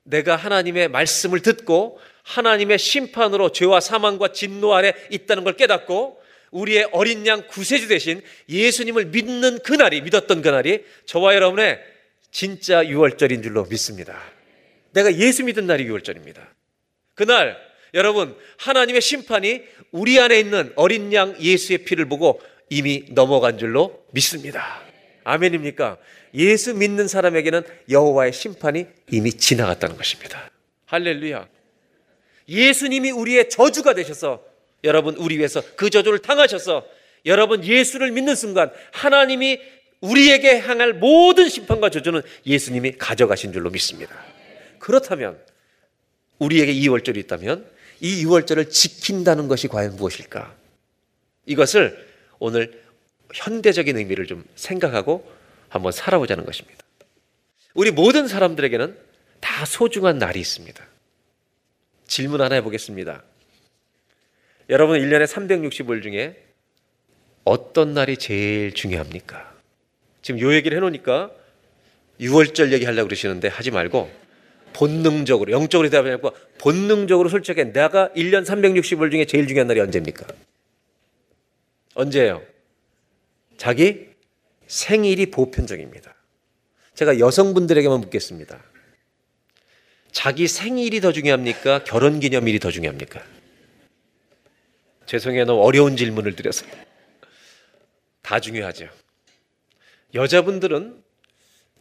[0.03, 7.25] 내가 하나님의 말씀을 듣고 하나님의 심판으로 죄와 사망과 진노 아래 있다는 걸 깨닫고 우리의 어린
[7.27, 11.79] 양 구세주 대신 예수님을 믿는 그날이 믿었던 그날이 저와 여러분의
[12.31, 14.19] 진짜 6월절인 줄로 믿습니다.
[14.91, 16.41] 내가 예수 믿은 날이 6월절입니다.
[17.13, 17.57] 그날
[17.93, 19.61] 여러분 하나님의 심판이
[19.91, 24.81] 우리 안에 있는 어린 양 예수의 피를 보고 이미 넘어간 줄로 믿습니다.
[25.23, 25.97] 아멘입니까?
[26.33, 30.49] 예수 믿는 사람에게는 여호와의 심판이 이미 지나갔다는 것입니다.
[30.85, 31.54] 할렐루야.
[32.47, 34.43] 예수님이 우리의 저주가 되셔서
[34.83, 36.85] 여러분 우리 위해서 그 저주를 당하셔서
[37.25, 39.59] 여러분 예수를 믿는 순간 하나님이
[40.01, 44.15] 우리에게 향할 모든 심판과 저주는 예수님이 가져가신 줄로 믿습니다.
[44.79, 45.39] 그렇다면
[46.37, 47.65] 우리에게 이 월절이 있다면
[48.01, 50.53] 이 유월절을 지킨다는 것이 과연 무엇일까?
[51.45, 52.05] 이것을
[52.39, 52.83] 오늘
[53.33, 55.29] 현대적인 의미를 좀 생각하고
[55.69, 56.83] 한번 살아보자는 것입니다.
[57.73, 58.97] 우리 모든 사람들에게는
[59.39, 60.85] 다 소중한 날이 있습니다.
[62.07, 63.23] 질문 하나 해보겠습니다.
[64.69, 66.43] 여러분 1년에 365일 중에
[67.43, 69.53] 어떤 날이 제일 중요합니까?
[70.21, 71.31] 지금 요 얘기를 해놓으니까
[72.19, 74.09] 6월절 얘기하려고 그러시는데 하지 말고
[74.73, 80.25] 본능적으로 영적으로 대답하지 말고 본능적으로 솔직하게 내가 1년 365일 중에 제일 중요한 날이 언제입니까?
[81.93, 82.41] 언제예요?
[83.57, 84.07] 자기
[84.67, 86.13] 생일이 보편적입니다.
[86.95, 88.61] 제가 여성분들에게만 묻겠습니다.
[90.15, 91.83] 자기 생일이 더 중요합니까?
[91.83, 93.21] 결혼 기념일이 더 중요합니까?
[95.07, 95.43] 죄송해요.
[95.43, 96.65] 너무 어려운 질문을 드려서.
[98.21, 98.87] 다 중요하죠.
[100.13, 101.03] 여자분들은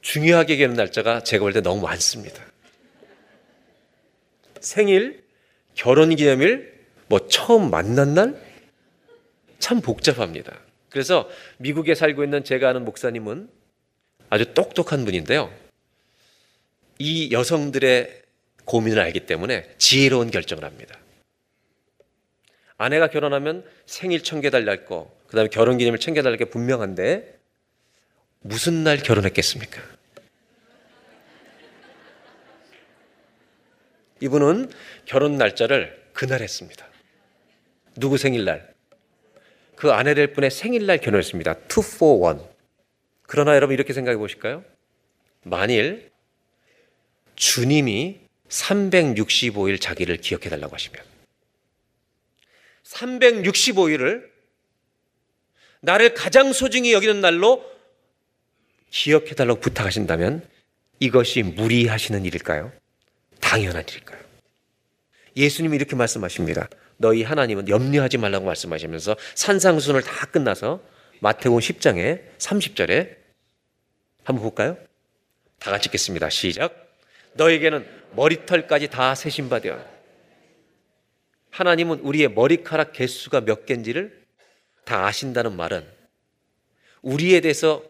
[0.00, 2.44] 중요하게 여기는 날짜가 제가 볼 때 너무 많습니다.
[4.60, 5.22] 생일,
[5.76, 8.42] 결혼 기념일, 뭐 처음 만난 날?
[9.60, 10.58] 참 복잡합니다.
[10.90, 13.48] 그래서 미국에 살고 있는 제가 아는 목사님은
[14.28, 15.54] 아주 똑똑한 분인데요.
[16.98, 18.23] 이 여성들의
[18.64, 20.98] 고민을 알기 때문에 지혜로운 결정을 합니다.
[22.77, 27.38] 아내가 결혼하면 생일 챙겨달랄 거, 그 다음에 결혼 기념일 챙겨달랄 게 분명한데
[28.40, 29.81] 무슨 날 결혼했겠습니까?
[34.20, 34.70] 이분은
[35.05, 36.87] 결혼 날짜를 그날 했습니다.
[37.96, 38.72] 누구 생일날?
[39.77, 41.53] 그 아내 될 분의 생일날 결혼했습니다.
[41.53, 42.44] 2 for 1.
[43.22, 44.64] 그러나 여러분 이렇게 생각해 보실까요?
[45.42, 46.11] 만일
[47.37, 51.02] 주님이 365일 자기를 기억해 달라고 하시면
[52.85, 54.28] 365일을
[55.80, 57.64] 나를 가장 소중히 여기는 날로
[58.90, 60.46] 기억해 달라고 부탁하신다면
[61.00, 62.72] 이것이 무리하시는 일일까요?
[63.40, 64.22] 당연한 일일까요?
[65.37, 66.68] 예수님이 이렇게 말씀하십니다.
[66.96, 70.80] 너희 하나님은 염려하지 말라고 말씀하시면서 산상순을 다 끝나서
[71.20, 73.16] 마태복음 10장에 30절에
[74.22, 74.78] 한번 볼까요?
[75.59, 76.30] 다 같이 읽겠습니다.
[76.30, 76.94] 시작.
[77.35, 79.85] 너에게는 머리털까지 다 세신 바 되어
[81.50, 84.24] 하나님은 우리의 머리카락 개수가 몇 개인지를
[84.85, 85.87] 다 아신다는 말은
[87.03, 87.83] 우리에 대해서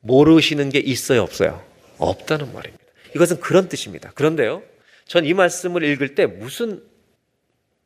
[0.00, 1.64] 모르시는 게 있어요, 없어요?
[1.98, 2.84] 없다는 말입니다.
[3.14, 4.10] 이것은 그런 뜻입니다.
[4.14, 4.62] 그런데요,
[5.06, 6.82] 전 이 말씀을 읽을 때 무슨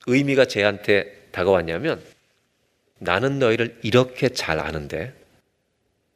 [0.07, 2.03] 의미가 제한테 다가왔냐면
[2.99, 5.13] 나는 너희를 이렇게 잘 아는데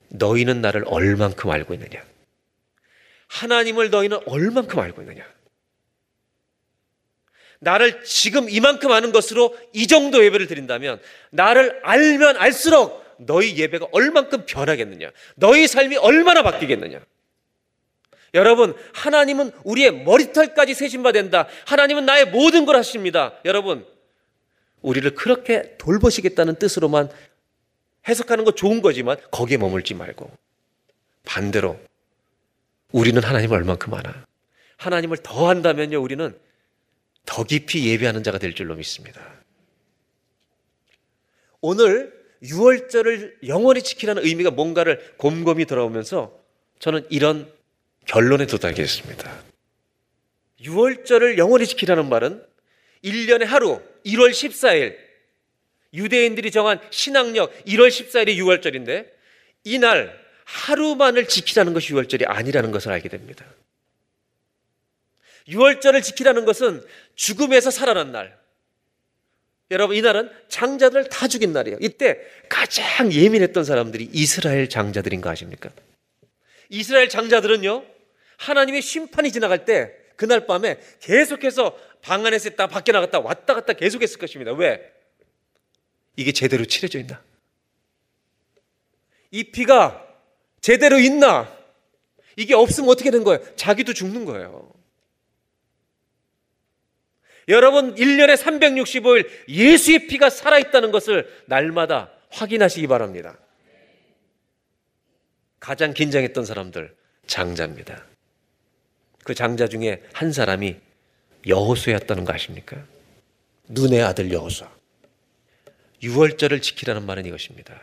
[0.08, 2.02] 너희는 나를 얼만큼 알고 있느냐?
[3.28, 5.24] 하나님을 너희는 얼만큼 알고 있느냐?
[7.62, 14.46] 나를 지금 이만큼 아는 것으로 이 정도 예배를 드린다면 나를 알면 알수록 너희 예배가 얼만큼
[14.46, 15.10] 변하겠느냐?
[15.36, 17.00] 너희 삶이 얼마나 바뀌겠느냐?
[18.34, 21.46] 여러분, 하나님은 우리의 머리털까지 세신 바 된다.
[21.66, 23.34] 하나님은 나의 모든 걸 하십니다.
[23.44, 23.86] 여러분,
[24.80, 27.10] 우리를 그렇게 돌보시겠다는 뜻으로만
[28.08, 30.28] 해석하는 거 좋은 거지만 거기에 머물지 말고
[31.24, 31.78] 반대로
[32.90, 34.26] 우리는 하나님을 얼만큼 아나?
[34.78, 36.36] 하나님을 더 한다면요, 우리는
[37.26, 39.20] 더 깊이 예배하는 자가 될 줄로 믿습니다.
[41.60, 46.36] 오늘 6월절을 영원히 지키라는 의미가 뭔가를 곰곰이 돌아오면서
[46.80, 47.50] 저는 이런
[48.06, 49.32] 결론에 도달하게 됐습니다.
[50.60, 52.44] 6월절을 영원히 지키라는 말은
[53.04, 54.96] 1년에 하루 1월 14일
[55.94, 59.08] 유대인들이 정한 신학력 1월 14일이 6월절인데
[59.64, 63.44] 이날 하루만을 지키라는 것이 6월절이 아니라는 것을 알게 됩니다.
[65.48, 68.38] 6월절을 지키라는 것은 죽음에서 살아난 날.
[69.70, 71.78] 여러분, 이 날은 장자들 다 죽인 날이에요.
[71.80, 75.70] 이때 가장 예민했던 사람들이 이스라엘 장자들인 거 아십니까?
[76.68, 77.84] 이스라엘 장자들은요,
[78.36, 84.18] 하나님의 심판이 지나갈 때 그날 밤에 계속해서 방 안에서 있다 밖에 나갔다 왔다 갔다 계속했을
[84.18, 84.52] 것입니다.
[84.52, 84.92] 왜?
[86.16, 87.22] 이게 제대로 칠해져 있나?
[89.30, 90.06] 이 피가
[90.60, 91.50] 제대로 있나?
[92.36, 93.42] 이게 없으면 어떻게 된 거예요?
[93.56, 94.72] 자기도 죽는 거예요.
[97.48, 103.36] 여러분, 1년에 365일 예수의 피가 살아있다는 것을 날마다 확인하시기 바랍니다.
[105.60, 106.94] 가장 긴장했던 사람들,
[107.26, 108.04] 장자입니다.
[109.24, 110.76] 그 장자 중에 한 사람이
[111.46, 112.84] 여호수였다는 거 아십니까?
[113.68, 114.64] 눈의 아들 여호수.
[116.02, 117.80] 6월절을 지키라는 말은 이것입니다.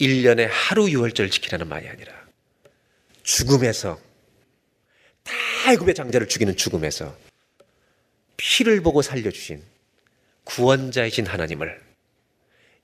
[0.00, 2.12] 1년에 하루 6월절 지키라는 말이 아니라
[3.22, 3.98] 죽음에서
[5.22, 7.16] 다 애굽의 장자를 죽이는 죽음에서
[8.36, 9.62] 피를 보고 살려주신
[10.44, 11.80] 구원자이신 하나님을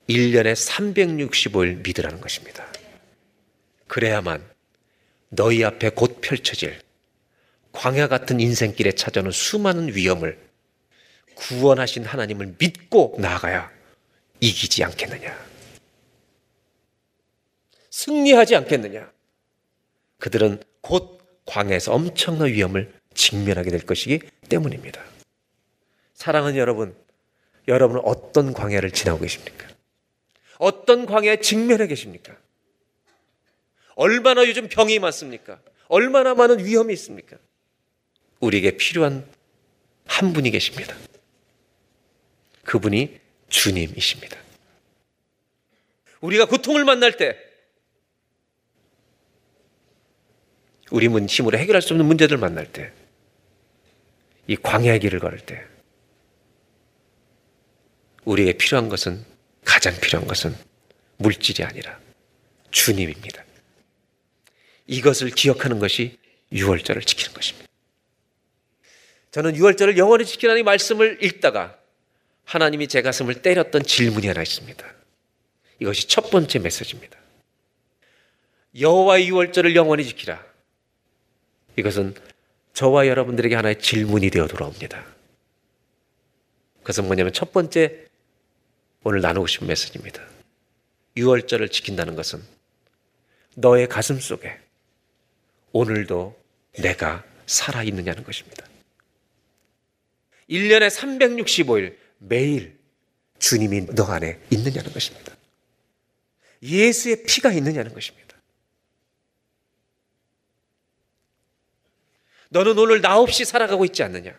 [0.09, 2.65] 1년에 365일 믿으라는 것입니다.
[3.87, 4.43] 그래야만
[5.29, 6.79] 너희 앞에 곧 펼쳐질
[7.71, 10.39] 광야 같은 인생길에 찾아오는 수많은 위험을
[11.35, 13.71] 구원하신 하나님을 믿고 나아가야
[14.39, 15.49] 이기지 않겠느냐.
[17.91, 19.11] 승리하지 않겠느냐.
[20.17, 25.03] 그들은 곧 광야에서 엄청난 위험을 직면하게 될 것이기 때문입니다.
[26.19, 26.93] 사랑하는 여러분,
[27.69, 29.65] 여러분은 어떤 광야를 지나고 계십니까?
[30.57, 32.35] 어떤 광야에 직면해 계십니까?
[33.95, 35.61] 얼마나 요즘 병이 많습니까?
[35.87, 37.37] 얼마나 많은 위험이 있습니까?
[38.41, 39.25] 우리에게 필요한
[40.05, 40.93] 한 분이 계십니다.
[42.65, 43.17] 그분이
[43.47, 44.37] 주님이십니다.
[46.19, 47.37] 우리가 고통을 만날 때,
[50.91, 52.91] 우리 문 힘으로 해결할 수 없는 문제들 만날 때,
[54.47, 55.65] 이 광야의 길을 걸을 때,
[58.29, 59.25] 우리에게 필요한 것은
[59.65, 60.55] 가장 필요한 것은
[61.17, 61.99] 물질이 아니라
[62.71, 63.43] 주님입니다.
[64.85, 66.17] 이것을 기억하는 것이
[66.51, 67.67] 유월절을 지키는 것입니다.
[69.31, 71.77] 저는 유월절을 영원히 지키라는 이 말씀을 읽다가
[72.45, 74.85] 하나님이 제 가슴을 때렸던 질문이 하나 있습니다.
[75.79, 77.17] 이것이 첫 번째 메시지입니다.
[78.79, 80.43] 여호와의 유월절을 영원히 지키라.
[81.77, 82.15] 이것은
[82.73, 85.05] 저와 여러분들에게 하나의 질문이 되어 돌아옵니다.
[86.81, 88.08] 그것은 뭐냐면 첫 번째
[89.03, 90.21] 오늘 나누고 싶은 메시지입니다.
[91.15, 92.43] 유월절을 지킨다는 것은
[93.55, 94.59] 너의 가슴 속에
[95.71, 96.37] 오늘도
[96.79, 98.65] 내가 살아있느냐는 것입니다.
[100.49, 102.77] 1년에 365일 매일
[103.39, 105.35] 주님이 너 안에 있느냐는 것입니다.
[106.61, 108.35] 예수의 피가 있느냐는 것입니다.
[112.49, 114.37] 너는 오늘 나 없이 살아가고 있지 않느냐?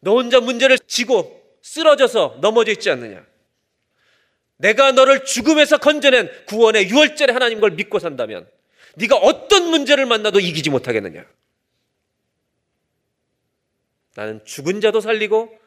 [0.00, 3.24] 너 혼자 문제를 지고 쓰러져서 넘어져 있지 않느냐?
[4.58, 8.46] 내가 너를 죽음에서 건져낸 구원의 유월절의 하나님 걸 믿고 산다면
[8.96, 11.24] 네가 어떤 문제를 만나도 이기지 못하겠느냐?
[14.14, 15.58] 나는 죽은 자도 살리고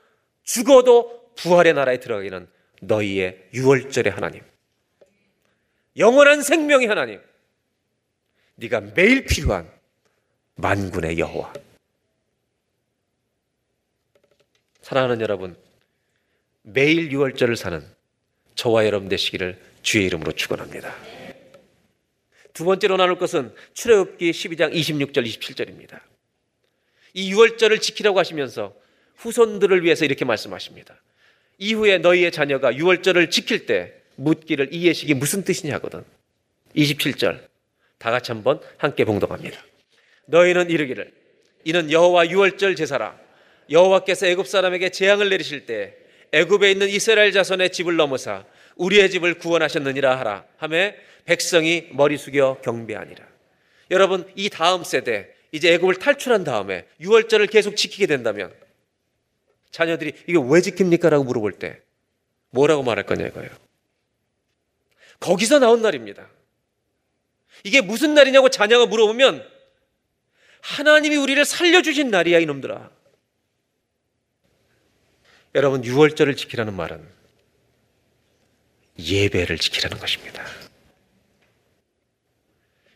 [0.43, 2.47] 죽어도 부활의 나라에 들어가기는
[2.81, 4.43] 너희의 유월절의 하나님.
[5.97, 7.19] 영원한 생명의 하나님.
[8.55, 9.69] 네가 매일 필요한
[10.55, 11.53] 만군의 여호와.
[14.81, 15.66] 사랑하는 여러분,
[16.69, 17.81] 매일 유월절을 사는
[18.55, 20.93] 저와 여러분 되시기를 주의 이름으로 축원합니다.
[22.51, 26.01] 두 번째로 나눌 것은 출애굽기 12장 26절 27절입니다.
[27.13, 28.75] 이 유월절을 지키라고 하시면서
[29.15, 31.01] 후손들을 위해서 이렇게 말씀하십니다.
[31.57, 36.03] 이후에 너희의 자녀가 유월절을 지킬 때 묻기를 이 예식이 무슨 뜻이냐 하거든.
[36.75, 37.39] 27절
[37.97, 39.57] 다 같이 한번 함께 봉독합니다.
[40.25, 41.13] 너희는 이르기를
[41.63, 43.17] 이는 여호와 유월절 제사라
[43.69, 45.95] 여호와께서 애굽 사람에게 재앙을 내리실 때
[46.31, 53.25] 애굽에 있는 이스라엘 자손의 집을 넘어사 우리의 집을 구원하셨느니라 하라 하매 백성이 머리 숙여 경배하니라.
[53.91, 58.53] 여러분 이 다음 세대 이제 애굽을 탈출한 다음에 유월절을 계속 지키게 된다면
[59.71, 61.81] 자녀들이 이게 왜 지킵니까라고 물어볼 때
[62.49, 63.49] 뭐라고 말할 거냐 이거예요.
[65.19, 66.27] 거기서 나온 날입니다.
[67.63, 69.47] 이게 무슨 날이냐고 자녀가 물어보면
[70.61, 72.96] 하나님이 우리를 살려주신 날이야 이놈들아.
[75.57, 77.03] 여러분 유월절을 지키라는 말은
[78.99, 80.45] 예배를 지키라는 것입니다.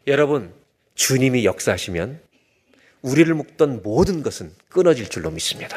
[0.05, 0.53] 여러분
[0.93, 2.22] 주님이 역사하시면
[3.01, 5.76] 우리를 묶던 모든 것은 끊어질 줄로 믿습니다.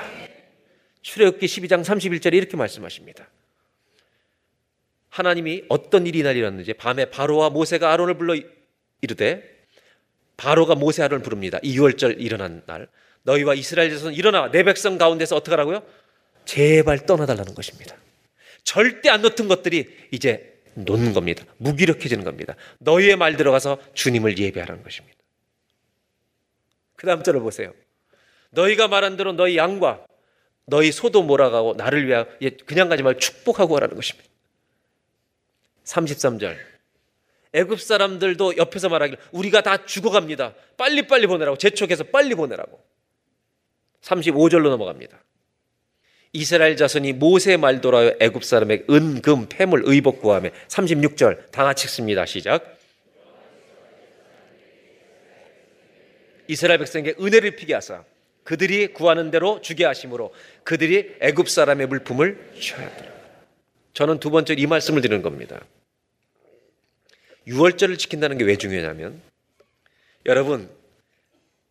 [1.00, 3.30] 출애굽기 12장 31절에 이렇게 말씀하십니다.
[5.08, 8.34] 하나님이 어떤 일이 날 일어났는지 밤에 바로와 모세가 아론을 불러
[9.00, 9.42] 이르되
[10.36, 11.58] 바로가 모세 아론을 부릅니다.
[11.62, 12.88] 이 유월절 일어난 날
[13.22, 15.82] 너희와 이스라엘 자손 일어나 내 백성 가운데서 어떻게 하라고요?
[16.44, 17.96] 제발 떠나달라는 것입니다.
[18.62, 21.44] 절대 안 놓던 것들이 이제 놓는 겁니다.
[21.58, 22.56] 무기력해지는 겁니다.
[22.78, 25.16] 너희의 말 들어가서 주님을 예배하라는 것입니다.
[26.96, 27.72] 그 다음 절을 보세요.
[28.50, 30.06] 너희가 말한 대로 너희 양과
[30.66, 32.26] 너희 소도 몰아가고 나를 위하여
[32.66, 34.28] 그냥 가지 말고 축복하고 하라는 것입니다.
[35.84, 36.56] 33절.
[37.52, 40.54] 애굽 사람들도 옆에서 말하길 우리가 다 죽어갑니다.
[40.76, 42.82] 빨리빨리 보내라고 재촉해서 빨리 보내라고.
[44.02, 45.22] 35절로 넘어갑니다.
[46.34, 52.26] 이스라엘 자손이 모세 말도라여 애굽 사람에게 은, 금, 폐물, 의복 구하며 36절 다 같이 읽습니다.
[52.26, 52.76] 시작.
[56.48, 58.04] 이스라엘 백성에게 은혜를 피게 하사
[58.42, 63.14] 그들이 구하는 대로 주게 하심으로 그들이 애굽 사람의 물품을 취하였더라.
[63.94, 65.64] 저는 두 번째 이 말씀을 드리는 겁니다.
[67.46, 69.22] 유월절을 지킨다는 게 왜 중요하냐면
[70.26, 70.68] 여러분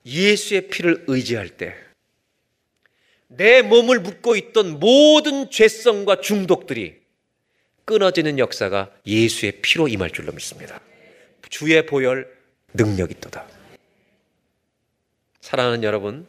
[0.05, 1.75] 예수의 피를 의지할 때
[3.37, 7.01] 내 몸을 묶고 있던 모든 죄성과 중독들이
[7.85, 10.79] 끊어지는 역사가 예수의 피로 임할 줄로 믿습니다.
[11.49, 12.31] 주의 보혈
[12.73, 13.47] 능력이 있도다.
[15.41, 16.27] 사랑하는 여러분,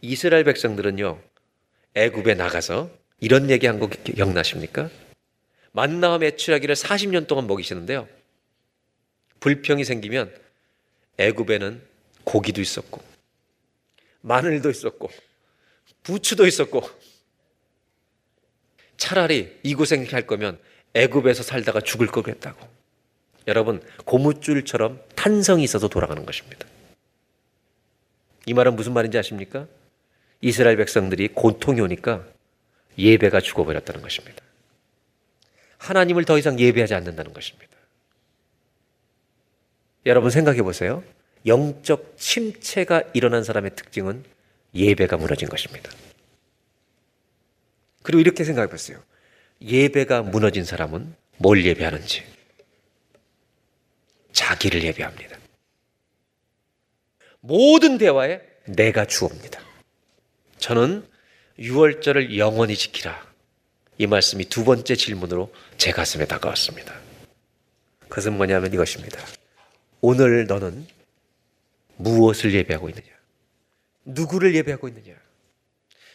[0.00, 1.20] 이스라엘 백성들은요,
[1.94, 4.90] 애굽에 나가서 이런 얘기 한 거 기- 기억나십니까?
[5.72, 8.06] 만나와 메추라기를 40년 동안 먹이시는데요.
[9.40, 10.34] 불평이 생기면
[11.18, 11.80] 애굽에는
[12.24, 13.00] 고기도 있었고
[14.22, 15.10] 마늘도 있었고
[16.06, 16.88] 부추도 있었고
[18.96, 20.56] 차라리 이곳에 할 거면
[20.94, 22.66] 애굽에서 살다가 죽을 걸 그랬다고.
[23.48, 26.66] 여러분 고무줄처럼 탄성이 있어서 돌아가는 것입니다.
[28.46, 29.66] 이 말은 무슨 말인지 아십니까?
[30.40, 32.24] 이스라엘 백성들이 고통이 오니까
[32.96, 34.42] 예배가 죽어버렸다는 것입니다.
[35.78, 37.72] 하나님을 더 이상 예배하지 않는다는 것입니다.
[40.06, 41.02] 여러분 생각해 보세요.
[41.46, 44.35] 영적 침체가 일어난 사람의 특징은
[44.74, 45.90] 예배가 무너진 것입니다.
[48.02, 49.02] 그리고 이렇게 생각해 보세요.
[49.60, 52.24] 예배가 무너진 사람은 뭘 예배하는지
[54.32, 55.38] 자기를 예배합니다.
[57.40, 59.60] 모든 대화에 내가 주옵니다.
[60.58, 61.06] 저는
[61.58, 63.26] 유월절을 영원히 지키라.
[63.98, 66.94] 이 말씀이 두 번째 질문으로 제 가슴에 다가왔습니다.
[68.08, 69.24] 그것은 뭐냐면 이것입니다.
[70.00, 70.86] 오늘 너는
[71.96, 73.15] 무엇을 예배하고 있느냐?
[74.06, 75.14] 누구를 예배하고 있느냐?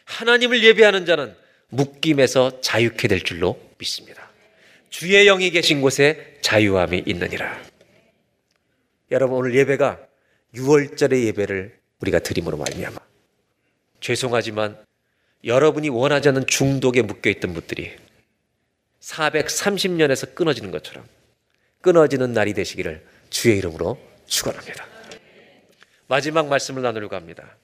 [0.06, 1.36] 하나님을 예배하는 자는
[1.70, 4.30] 묶임에서 자유케 될 줄로 믿습니다.
[4.90, 7.62] 주의 영이 계신 곳에 자유함이 있느니라.
[9.12, 10.00] 여러분 오늘 예배가
[10.56, 12.98] 6월절의 예배를 우리가 드림으로 말미암아
[14.00, 14.78] 죄송하지만
[15.44, 17.96] 여러분이 원하지 않는 중독에 묶여 있던 분들이
[19.02, 21.06] 430년에서 끊어지는 것처럼
[21.82, 24.86] 끊어지는 날이 되시기를 주의 이름으로 축원합니다.
[26.08, 27.56] 마지막 말씀을 나누려고 합니다.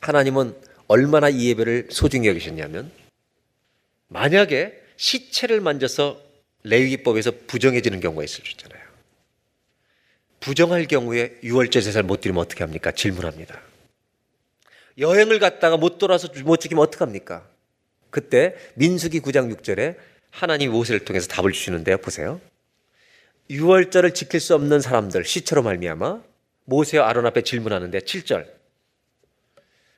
[0.00, 0.54] 하나님은
[0.88, 2.90] 얼마나 이 예배를 소중히 여기셨냐면
[4.08, 6.20] 만약에 시체를 만져서
[6.64, 8.80] 레위기법에서 부정해지는 경우가 있잖아요.
[10.40, 12.90] 부정할 경우에 유월절 제사를 못 드리면 어떻게 합니까?
[12.92, 13.60] 질문합니다.
[14.98, 17.46] 여행을 갔다가 못 돌아서 못 지키면 어떡합니까?
[18.10, 19.96] 그때 민수기 9장 6절에
[20.30, 21.98] 하나님 모세를 통해서 답을 주시는데요.
[21.98, 22.40] 보세요.
[23.48, 26.22] 유월절을 지킬 수 없는 사람들 시체로 말미암아
[26.64, 28.59] 모세와 아론 앞에 질문하는데 7절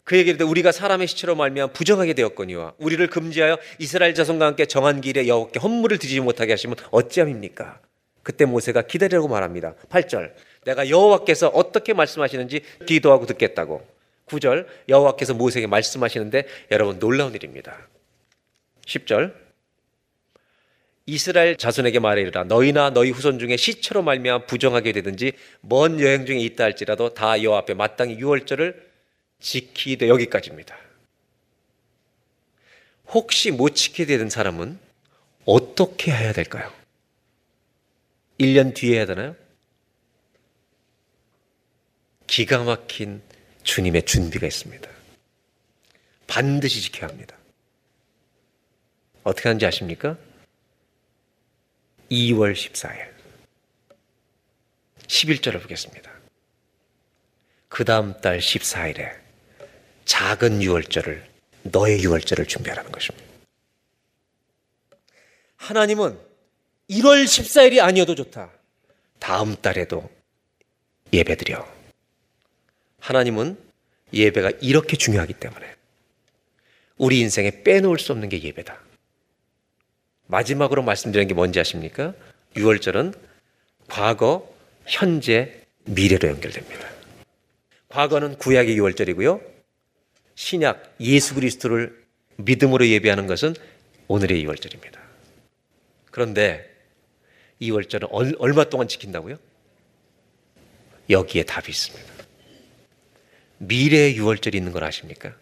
[0.05, 5.01] 그 얘기를 때 우리가 사람의 시체로 말미암아 부정하게 되었거니와 우리를 금지하여 이스라엘 자손과 함께 정한
[5.01, 7.81] 길에 여호와께 헌물을 드리지 못하게 하시면 어찌함입니까?
[8.23, 9.75] 그때 모세가 기다리라고 말합니다.
[9.91, 10.33] 8절
[10.65, 13.87] 내가 여호와께서 어떻게 말씀하시는지 기도하고 듣겠다고
[14.27, 17.89] 9절 여호와께서 모세에게 말씀하시는데 여러분 놀라운 일입니다.
[18.87, 19.35] 10절
[21.07, 26.65] 이스라엘 자손에게 이르라 너희나 너희 후손 중에 시체로 말미암아 부정하게 되든지 먼 여행 중에 있다
[26.65, 28.92] 할지라도 다 여호와 앞에 마땅히 유월절을
[29.43, 30.79] 지키되 여기까지입니다.
[33.09, 34.79] 혹시 못 지키게 되는 사람은
[35.45, 36.73] 어떻게 해야 될까요?
[38.39, 39.37] 1년 뒤에 해야 되나요?
[42.27, 43.21] 기가 막힌
[43.65, 44.89] 주님의 준비가 있습니다.
[46.27, 47.37] 반드시 지켜야 합니다.
[49.25, 50.17] 어떻게 하는지 아십니까?
[52.11, 53.13] 2월 14일.
[55.07, 56.11] 11절을 보겠습니다.
[57.69, 59.22] 그 다음 달 14일에
[60.05, 61.25] 작은 유월절을,
[61.65, 63.27] 너의 유월절을 준비하라는 것입니다.
[65.57, 66.19] 하나님은
[66.91, 68.51] 1월 14일이 아니어도 좋다.
[69.19, 70.11] 다음 달에도
[71.13, 71.67] 예배드려.
[72.99, 73.57] 하나님은
[74.13, 75.75] 예배가 이렇게 중요하기 때문에
[76.97, 78.79] 우리 인생에 빼놓을 수 없는 게 예배다.
[80.27, 82.15] 마지막으로 말씀드린 게 뭔지 아십니까?
[82.55, 83.17] 6월절은
[83.89, 84.53] 과거,
[84.87, 86.89] 현재, 미래로 연결됩니다.
[87.89, 89.52] 과거는 구약의 6월절이고요.
[90.43, 92.05] 신약 예수 그리스도를
[92.37, 93.55] 믿음으로 예배하는 것은
[94.09, 94.99] 오늘의 2월절입니다.
[96.11, 96.69] 그런데
[97.61, 99.37] 2월절은 얼마 동안 지킨다고요?
[101.09, 102.13] 여기에 답이 있습니다.
[103.59, 105.37] 미래의 6월절이 있는 걸 아십니까?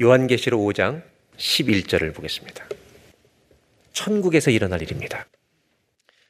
[0.00, 1.02] 요한계시록 5장
[1.36, 2.64] 11절을 보겠습니다.
[3.92, 5.26] 천국에서 일어날 일입니다.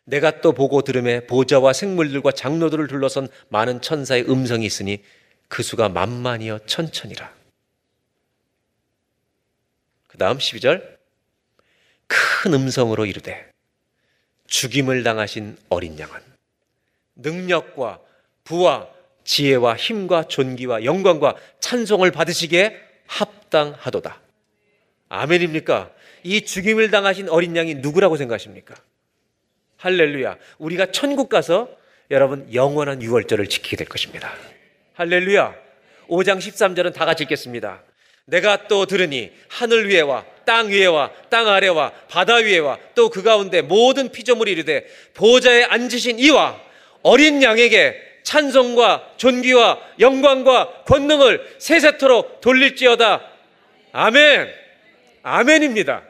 [0.05, 5.03] 내가 또 보고 들음에 보좌와 생물들과 장로들을 둘러선 많은 천사의 음성이 있으니
[5.49, 7.35] 그 수가 만만이여 천천이라.
[10.09, 10.97] 그 다음 12절
[12.07, 13.51] 큰 음성으로 이르되
[14.47, 16.15] 죽임을 당하신 어린 양은
[17.17, 18.01] 능력과
[18.45, 18.89] 부와
[19.25, 24.21] 지혜와 힘과 존귀와 영광과 찬송을 받으시기에 합당하도다.
[25.09, 25.93] 아멘입니까?
[26.23, 28.75] 이 죽임을 당하신 어린 양이 누구라고 생각하십니까?
[29.79, 30.39] 할렐루야.
[30.59, 31.69] 우리가 천국 가서
[32.11, 34.33] 여러분 영원한 유월절을 지키게 될 것입니다.
[34.97, 35.55] 할렐루야.
[36.09, 37.83] 5장 13절은 다 같이 읽겠습니다.
[38.25, 44.11] 내가 또 들으니 하늘 위에와 땅 위에와 땅 아래와 바다 위에와 또 그 가운데 모든
[44.11, 46.59] 피조물이 이르되 보좌에 앉으신 이와
[47.03, 53.23] 어린 양에게 찬송과 존귀와 영광과 권능을 세세토록 돌릴지어다.
[53.93, 54.49] 아멘.
[55.23, 56.05] 아멘입니다.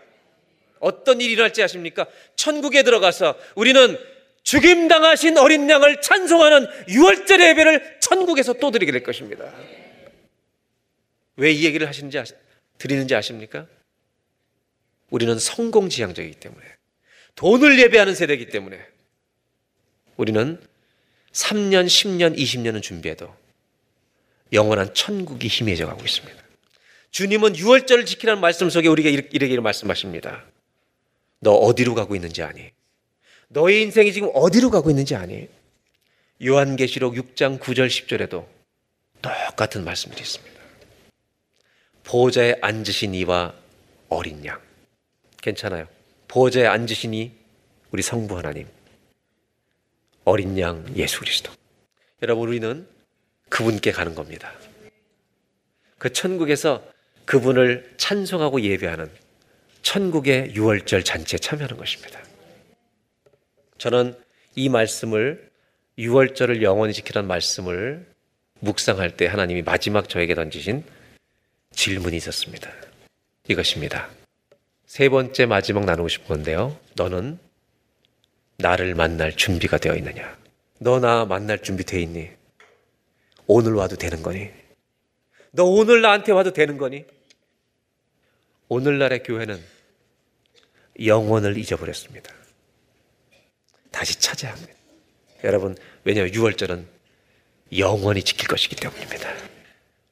[0.79, 2.07] 어떤 일이 일어날지 아십니까?
[2.37, 3.99] 천국에 들어가서 우리는
[4.47, 9.53] 죽임당하신 어린 양을 찬송하는 유월절 예배를 천국에서 또 드리게 될 것입니다.
[11.37, 12.33] 왜 이 얘기를 하시는지 아시,
[12.79, 13.67] 드리는지 아십니까?
[15.11, 16.65] 우리는 성공 지향적이기 때문에
[17.35, 18.81] 돈을 예배하는 세대이기 때문에
[20.17, 20.61] 우리는
[21.33, 23.35] 3년, 10년, 20년은 준비해도
[24.53, 26.43] 영원한 천국이 희미해져 가고 있습니다.
[27.11, 30.45] 주님은 유월절을 지키라는 말씀 속에 우리가 이렇게 말씀하십니다.
[31.41, 32.71] 너 어디로 가고 있는지 아니?
[33.49, 35.49] 너의 인생이 지금 어디로 가고 있는지 아니?
[36.43, 38.47] 요한계시록 6장 9절 10절에도
[39.23, 40.57] 똑같은 말씀들이 있습니다.
[42.05, 43.55] 보호자에 앉으신 이와
[44.09, 44.61] 어린 양.
[45.41, 45.89] 괜찮아요.
[46.29, 47.33] 보호자에 앉으신 이
[47.91, 48.69] 우리 성부 하나님.
[50.25, 51.53] 어린 양 예수 그리스도.
[52.23, 52.87] 여러분 우리는
[53.49, 54.53] 그분께 가는 겁니다.
[55.99, 56.85] 그 천국에서
[57.25, 59.11] 그분을 찬송하고 예배하는
[59.83, 62.21] 천국의 유월절 잔치에 참여하는 것입니다.
[63.79, 64.17] 저는
[64.55, 65.51] 이 말씀을
[65.99, 68.07] 유월절을 영원히 지키라는 말씀을
[68.61, 70.85] 묵상할 때 하나님이 마지막 저에게 던지신
[71.73, 72.71] 질문이 있었습니다.
[73.49, 74.09] 이것입니다.
[74.87, 76.79] 세 번째 마지막 나누고 싶은 건데요.
[76.95, 77.39] 너는
[78.59, 80.37] 나를 만날 준비가 되어 있느냐?
[80.79, 82.31] 너 나 만날 준비 되어 있니?
[83.47, 84.51] 오늘 와도 되는 거니?
[85.53, 87.05] 너 오늘 나한테 와도 되는 거니?
[88.69, 89.63] 오늘날의 교회는
[91.05, 92.33] 영혼을 잊어버렸습니다.
[93.91, 94.76] 다시 찾아야 합니다.
[95.45, 96.85] 여러분, 왜냐하면 6월절은
[97.79, 99.33] 영원히 지킬 것이기 때문입니다.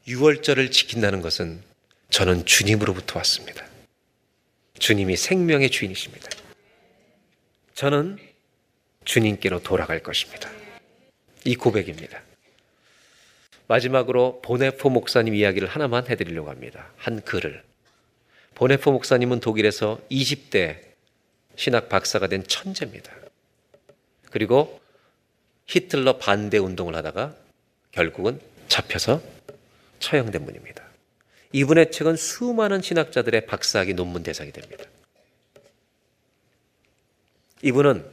[0.08, 1.62] 6월절을 지킨다는 것은
[2.10, 3.66] 저는 주님으로부터 왔습니다.
[4.78, 6.28] 주님이 생명의 주인이십니다.
[7.74, 8.18] 저는
[9.04, 10.50] 주님께로 돌아갈 것입니다.
[11.44, 12.22] 이 고백입니다.
[13.66, 16.92] 마지막으로 보네포 목사님 이야기를 하나만 해드리려고 합니다.
[16.96, 17.62] 한 글을.
[18.54, 20.78] 보네포 목사님은 독일에서 20대
[21.56, 23.10] 신학 박사가 된 천재입니다.
[24.30, 24.80] 그리고
[25.66, 27.34] 히틀러 반대 운동을 하다가
[27.92, 29.22] 결국은 잡혀서
[29.98, 30.84] 처형된 분입니다.
[31.52, 34.84] 이분의 책은 수많은 신학자들의 박사학위 논문 대상이 됩니다.
[37.62, 38.04] 이분은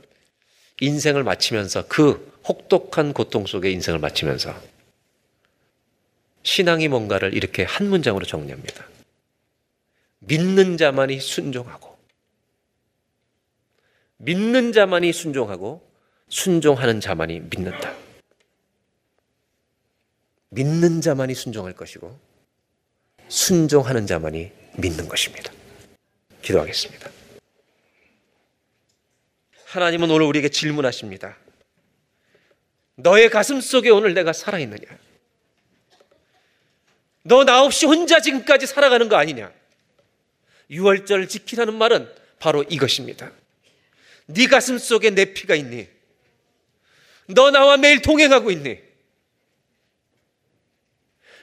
[0.79, 4.55] 인생을 마치면서 그 혹독한 고통 속에 인생을 마치면서
[6.43, 8.87] 신앙이 뭔가를 이렇게 한 문장으로 정리합니다.
[10.19, 11.97] 믿는 자만이 순종하고,
[14.17, 15.90] 믿는 자만이 순종하고,
[16.31, 17.93] 순종하는 자만이 믿는다.
[20.49, 22.17] 믿는 자만이 순종할 것이고,
[23.27, 25.51] 순종하는 자만이 믿는 것입니다.
[26.41, 27.11] 기도하겠습니다.
[29.65, 31.37] 하나님은 오늘 우리에게 질문하십니다.
[32.95, 34.97] 너의 가슴 속에 오늘 내가 살아있느냐?
[37.23, 39.51] 너 나 없이 혼자 지금까지 살아가는 거 아니냐?
[40.69, 42.09] 유월절을 지키라는 말은
[42.39, 43.31] 바로 이것입니다.
[44.27, 46.00] 네 가슴 속에 내 피가 있니?
[47.33, 48.79] 너 나와 매일 동행하고 있니?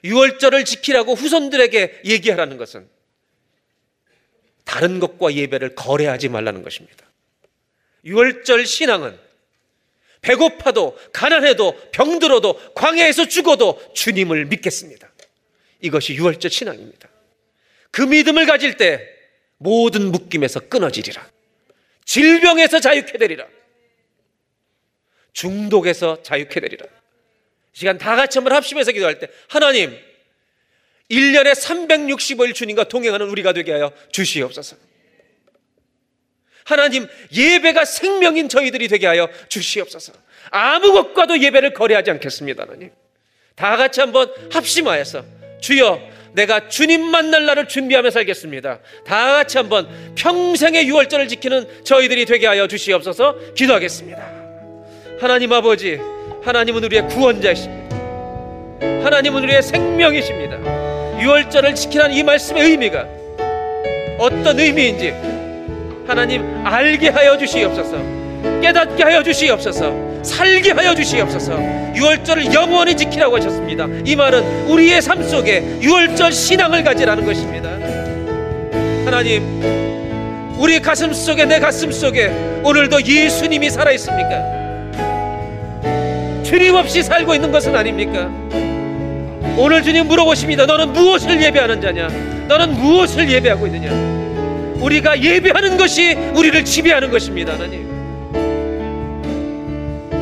[0.04, 2.88] 유월절을 지키라고 후손들에게 얘기하라는 것은
[4.64, 7.06] 다른 것과 예배를 거래하지 말라는 것입니다.
[8.04, 9.18] 유월절 신앙은
[10.20, 15.10] 배고파도 가난해도 병들어도 광야에서 죽어도 주님을 믿겠습니다.
[15.80, 17.08] 이것이 유월절 신앙입니다.
[17.90, 19.08] 그 믿음을 가질 때
[19.56, 21.28] 모든 묶임에서 끊어지리라.
[22.04, 23.46] 질병에서 자유케 되리라.
[25.38, 26.84] 중독에서 자유케 되리라.
[27.72, 29.96] 시간 다 같이 한번 합심해서 기도할 때 하나님
[31.08, 34.76] 1년에 365일 주님과 동행하는 우리가 되게 하여 주시옵소서.
[36.64, 40.12] 하나님 예배가 생명인 저희들이 되게 하여 주시옵소서.
[40.50, 42.90] 아무 것과도 예배를 거래하지 않겠습니다, 하나님.
[43.54, 45.24] 다 같이 한번 합심하여서
[45.60, 46.00] 주여
[46.32, 48.80] 내가 주님 만날 날을 준비하며 살겠습니다.
[49.06, 54.37] 다 같이 한번 평생의 유월절을 지키는 저희들이 되게 하여 주시옵소서 기도하겠습니다.
[55.20, 56.00] 하나님 아버지,
[56.44, 57.96] 하나님은 우리의 구원자이십니다.
[59.02, 60.56] 하나님은 우리의 생명이십니다.
[61.20, 63.04] 유월절을 지키라는 이 말씀의 의미가
[64.18, 65.12] 어떤 의미인지
[66.06, 67.96] 하나님 알게 하여 주시옵소서.
[68.62, 70.22] 깨닫게 하여 주시옵소서.
[70.22, 71.58] 살게 하여 주시옵소서.
[71.96, 73.88] 유월절을 영원히 지키라고 하셨습니다.
[74.04, 77.70] 이 말은 우리의 삶 속에 유월절 신앙을 가지라는 것입니다.
[79.04, 79.42] 하나님,
[80.58, 82.28] 우리 가슴 속에 내 가슴 속에
[82.62, 84.67] 오늘도 예수님이 살아 있습니까?
[86.48, 88.30] 주님 없이 살고 있는 것은 아닙니까?
[89.58, 90.64] 오늘 주님 물어보십니다.
[90.64, 92.08] 너는 무엇을 예배하는 자냐?
[92.48, 93.92] 너는 무엇을 예배하고 있느냐?
[94.80, 97.86] 우리가 예배하는 것이 우리를 지배하는 것입니다, 하나님.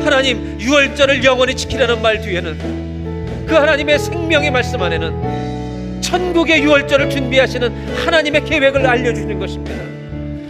[0.03, 8.43] 하나님 유월절을 영원히 지키라는 말 뒤에는 그 하나님의 생명의 말씀 안에는 천국의 유월절을 준비하시는 하나님의
[8.43, 9.81] 계획을 알려주는 것입니다.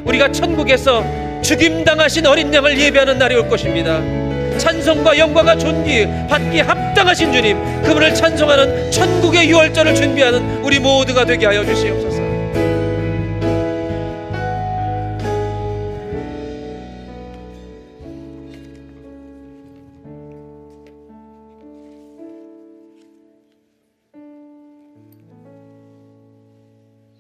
[0.05, 1.03] 우리가 천국에서
[1.43, 4.26] 죽임당하신 어린 양을 예배하는 날이 올 것입니다.
[4.57, 11.63] 찬송과 영광과 존귀 받기 합당하신 주님 그분을 찬송하는 천국의 유월절을 준비하는 우리 모두가 되게 하여
[11.65, 12.17] 주시옵소서.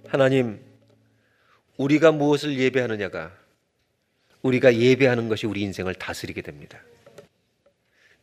[0.07, 0.59] 하나님,
[1.77, 3.31] 우리가 무엇을 예배하느냐가
[4.41, 6.79] 우리가 예배하는 것이 우리 인생을 다스리게 됩니다.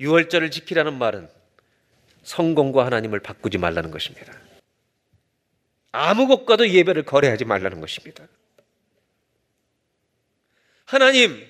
[0.01, 1.29] 유월절을 지키라는 말은
[2.23, 4.33] 성공과 하나님을 바꾸지 말라는 것입니다.
[5.93, 8.27] 아무 것과도 예배를 거래하지 말라는 것입니다.
[10.85, 11.47] 하나님,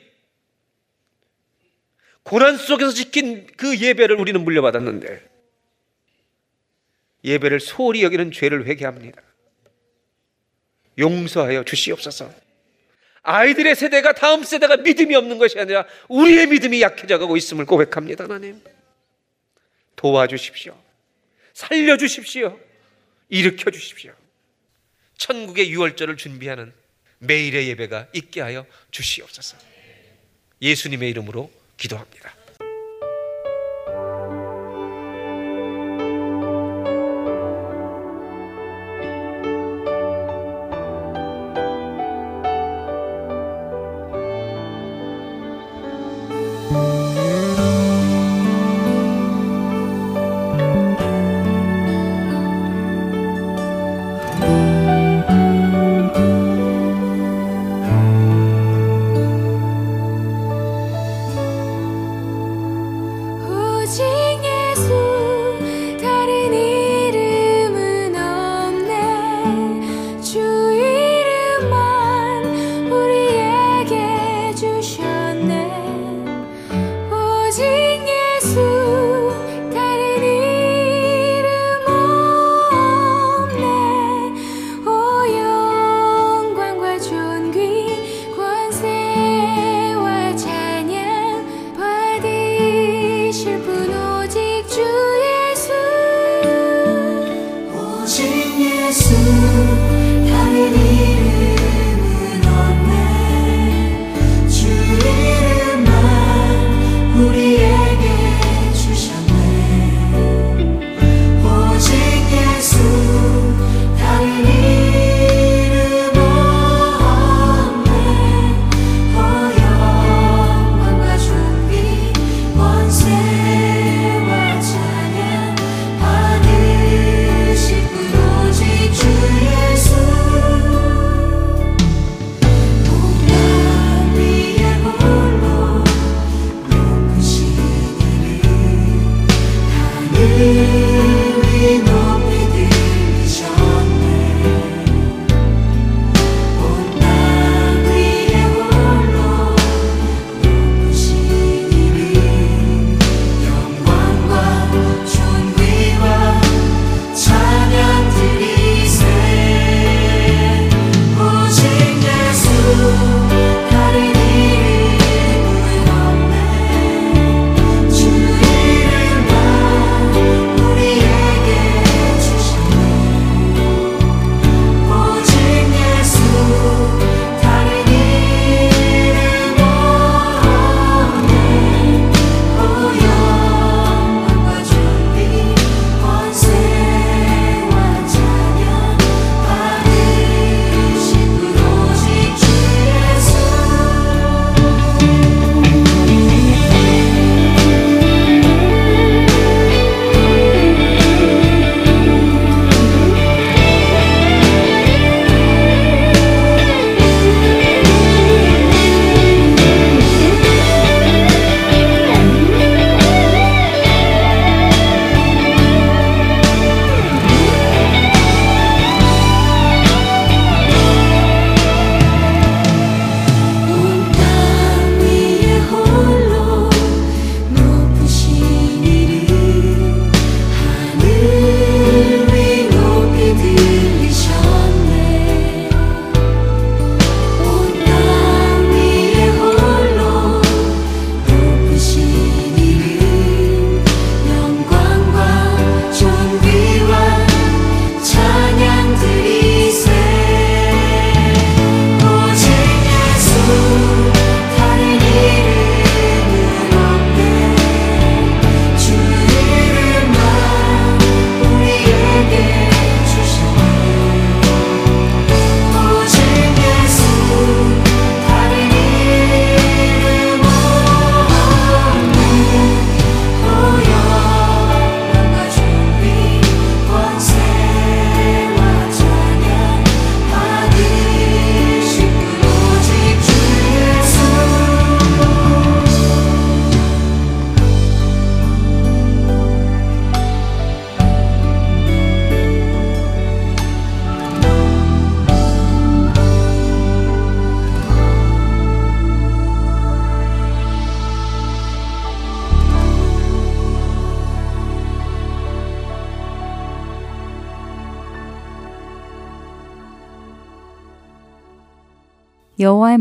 [2.22, 5.30] 고난 속에서 지킨 그 예배를 우리는 물려받았는데
[7.24, 9.22] 예배를 소홀히 여기는 죄를 회개합니다.
[10.98, 12.43] 용서하여 주시옵소서.
[13.24, 18.62] 아이들의 세대가 다음 세대가 믿음이 없는 것이 아니라 우리의 믿음이 약해져 가고 있음을 고백합니다, 하나님.
[19.96, 20.78] 도와주십시오.
[21.54, 22.58] 살려주십시오.
[23.30, 24.12] 일으켜 주십시오.
[25.16, 26.72] 천국의 유월절을 준비하는
[27.18, 29.56] 매일의 예배가 있게 하여 주시옵소서.
[30.60, 32.34] 예수님의 이름으로 기도합니다.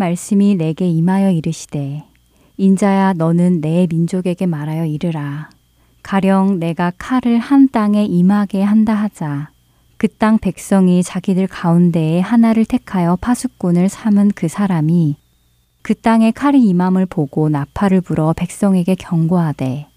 [0.03, 2.03] 말씀이 내게 임하여 이르시되
[2.57, 5.49] 인자야 너는 내 민족에게 말하여 이르라
[6.01, 9.49] 가령 내가 칼을 한 땅에 임하게 한다 하자
[9.97, 15.15] 그 땅 백성이 자기들 가운데에 하나를 택하여 파수꾼을 삼은 그 사람이
[15.81, 19.87] 그 땅에 칼이 임함을 보고 나팔을 불어 백성에게 경고하되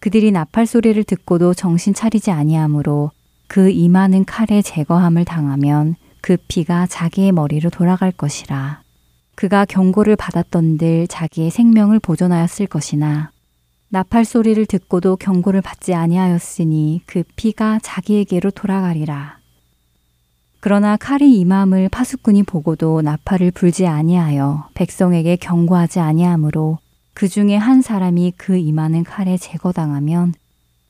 [0.00, 3.12] 그들이 나팔 소리를 듣고도 정신 차리지 아니하므로
[3.46, 8.87] 그 임하는 칼에 제거함을 당하면 그 피가 자기의 머리로 돌아갈 것이라.
[9.38, 13.30] 그가 경고를 받았던들 자기의 생명을 보존하였을 것이나
[13.88, 19.38] 나팔 소리를 듣고도 경고를 받지 아니하였으니 그 피가 자기에게로 돌아가리라.
[20.58, 26.78] 그러나 칼이 임함을 파수꾼이 보고도 나팔을 불지 아니하여 백성에게 경고하지 아니하므로
[27.14, 30.34] 그 중에 한 사람이 그 임하는 칼에 제거당하면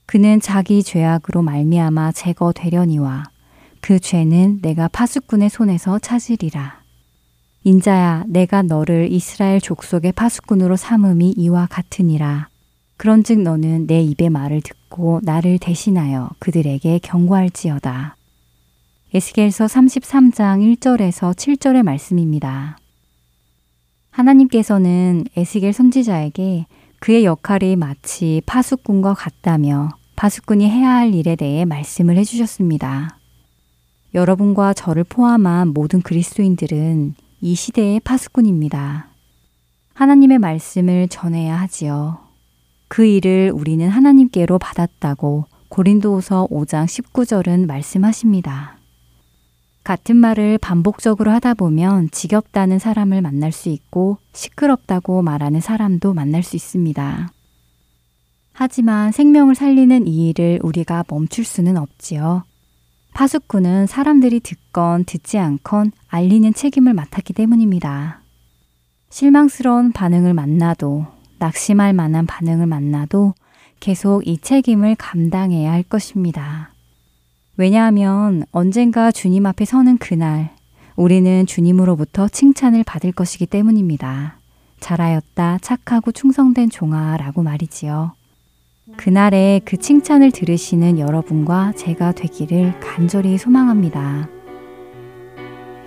[0.07, 3.25] 그는 자기 죄악으로 말미암아 제거되려니와
[3.83, 6.78] 그 죄는 내가 파수꾼의 손에서 찾으리라.
[7.65, 12.49] 인자야, 내가 너를 이스라엘 족속의 파수꾼으로 삼음이 이와 같으니라.
[12.97, 18.17] 그런즉 너는 내 입의 말을 듣고 나를 대신하여 그들에게 경고할지어다.
[19.15, 22.79] 에스겔서 33장 1절에서 7절의 말씀입니다.
[24.11, 26.67] 하나님께서는 에스겔 선지자에게
[27.01, 33.19] 그의 역할이 마치 파수꾼과 같다며 파수꾼이 해야 할 일에 대해 말씀을 해주셨습니다.
[34.15, 39.11] 여러분과 저를 포함한 모든 그리스도인들은 이 시대의 파수꾼입니다.
[39.95, 42.19] 하나님의 말씀을 전해야 하지요.
[42.89, 48.79] 그 일을 우리는 하나님께로 받았다고 고린도후서 5장 19절은 말씀하십니다.
[49.85, 56.57] 같은 말을 반복적으로 하다 보면 지겹다는 사람을 만날 수 있고 시끄럽다고 말하는 사람도 만날 수
[56.57, 57.31] 있습니다.
[58.53, 62.43] 하지만 생명을 살리는 이 일을 우리가 멈출 수는 없지요.
[63.19, 68.21] 파수꾼은 사람들이 듣건 듣지 않건 알리는 책임을 맡았기 때문입니다.
[69.11, 71.05] 실망스러운 반응을 만나도
[71.41, 73.35] 낙심할 만한 반응을 만나도
[73.81, 76.71] 계속 이 책임을 감당해야 할 것입니다.
[77.57, 80.55] 왜냐하면 언젠가 주님 앞에 서는 그날
[80.95, 84.39] 우리는 주님으로부터 칭찬을 받을 것이기 때문입니다.
[84.79, 88.13] 잘하였다, 착하고 충성된 종아라고 말이지요.
[88.97, 94.29] 그날에 그 칭찬을 들으시는 여러분과 제가 되기를 간절히 소망합니다.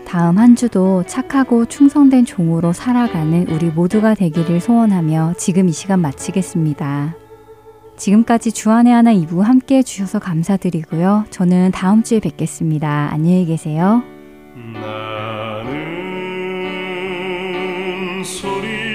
[0.06, 7.16] 다음 한 주도 착하고 충성된 종으로 살아가는 우리 모두가 되기를 소원하며 지금 이 시간 마치겠습니다.
[7.96, 11.26] 지금까지 주안의 하나 2부 함께 해주셔서 감사드리고요.
[11.30, 13.10] 저는 다음 주에 뵙겠습니다.
[13.12, 14.04] 안녕히 계세요.
[14.74, 15.72] 나는
[18.24, 18.91] 소리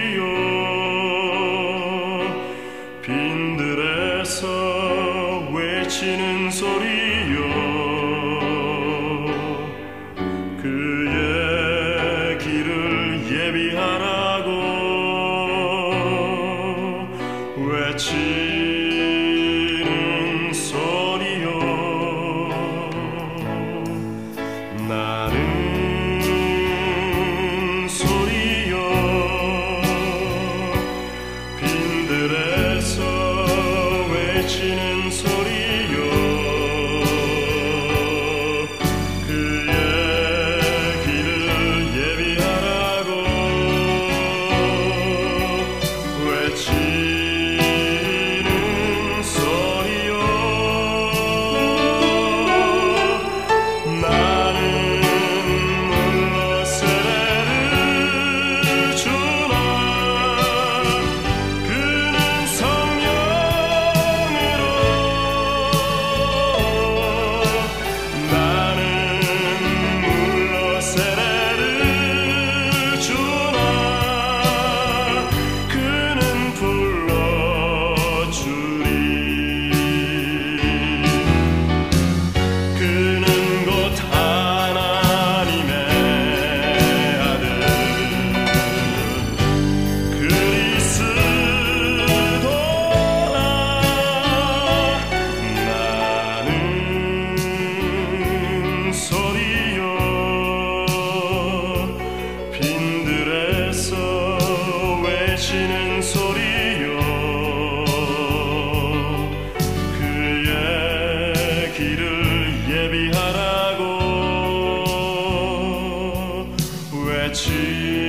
[117.37, 118.06] 去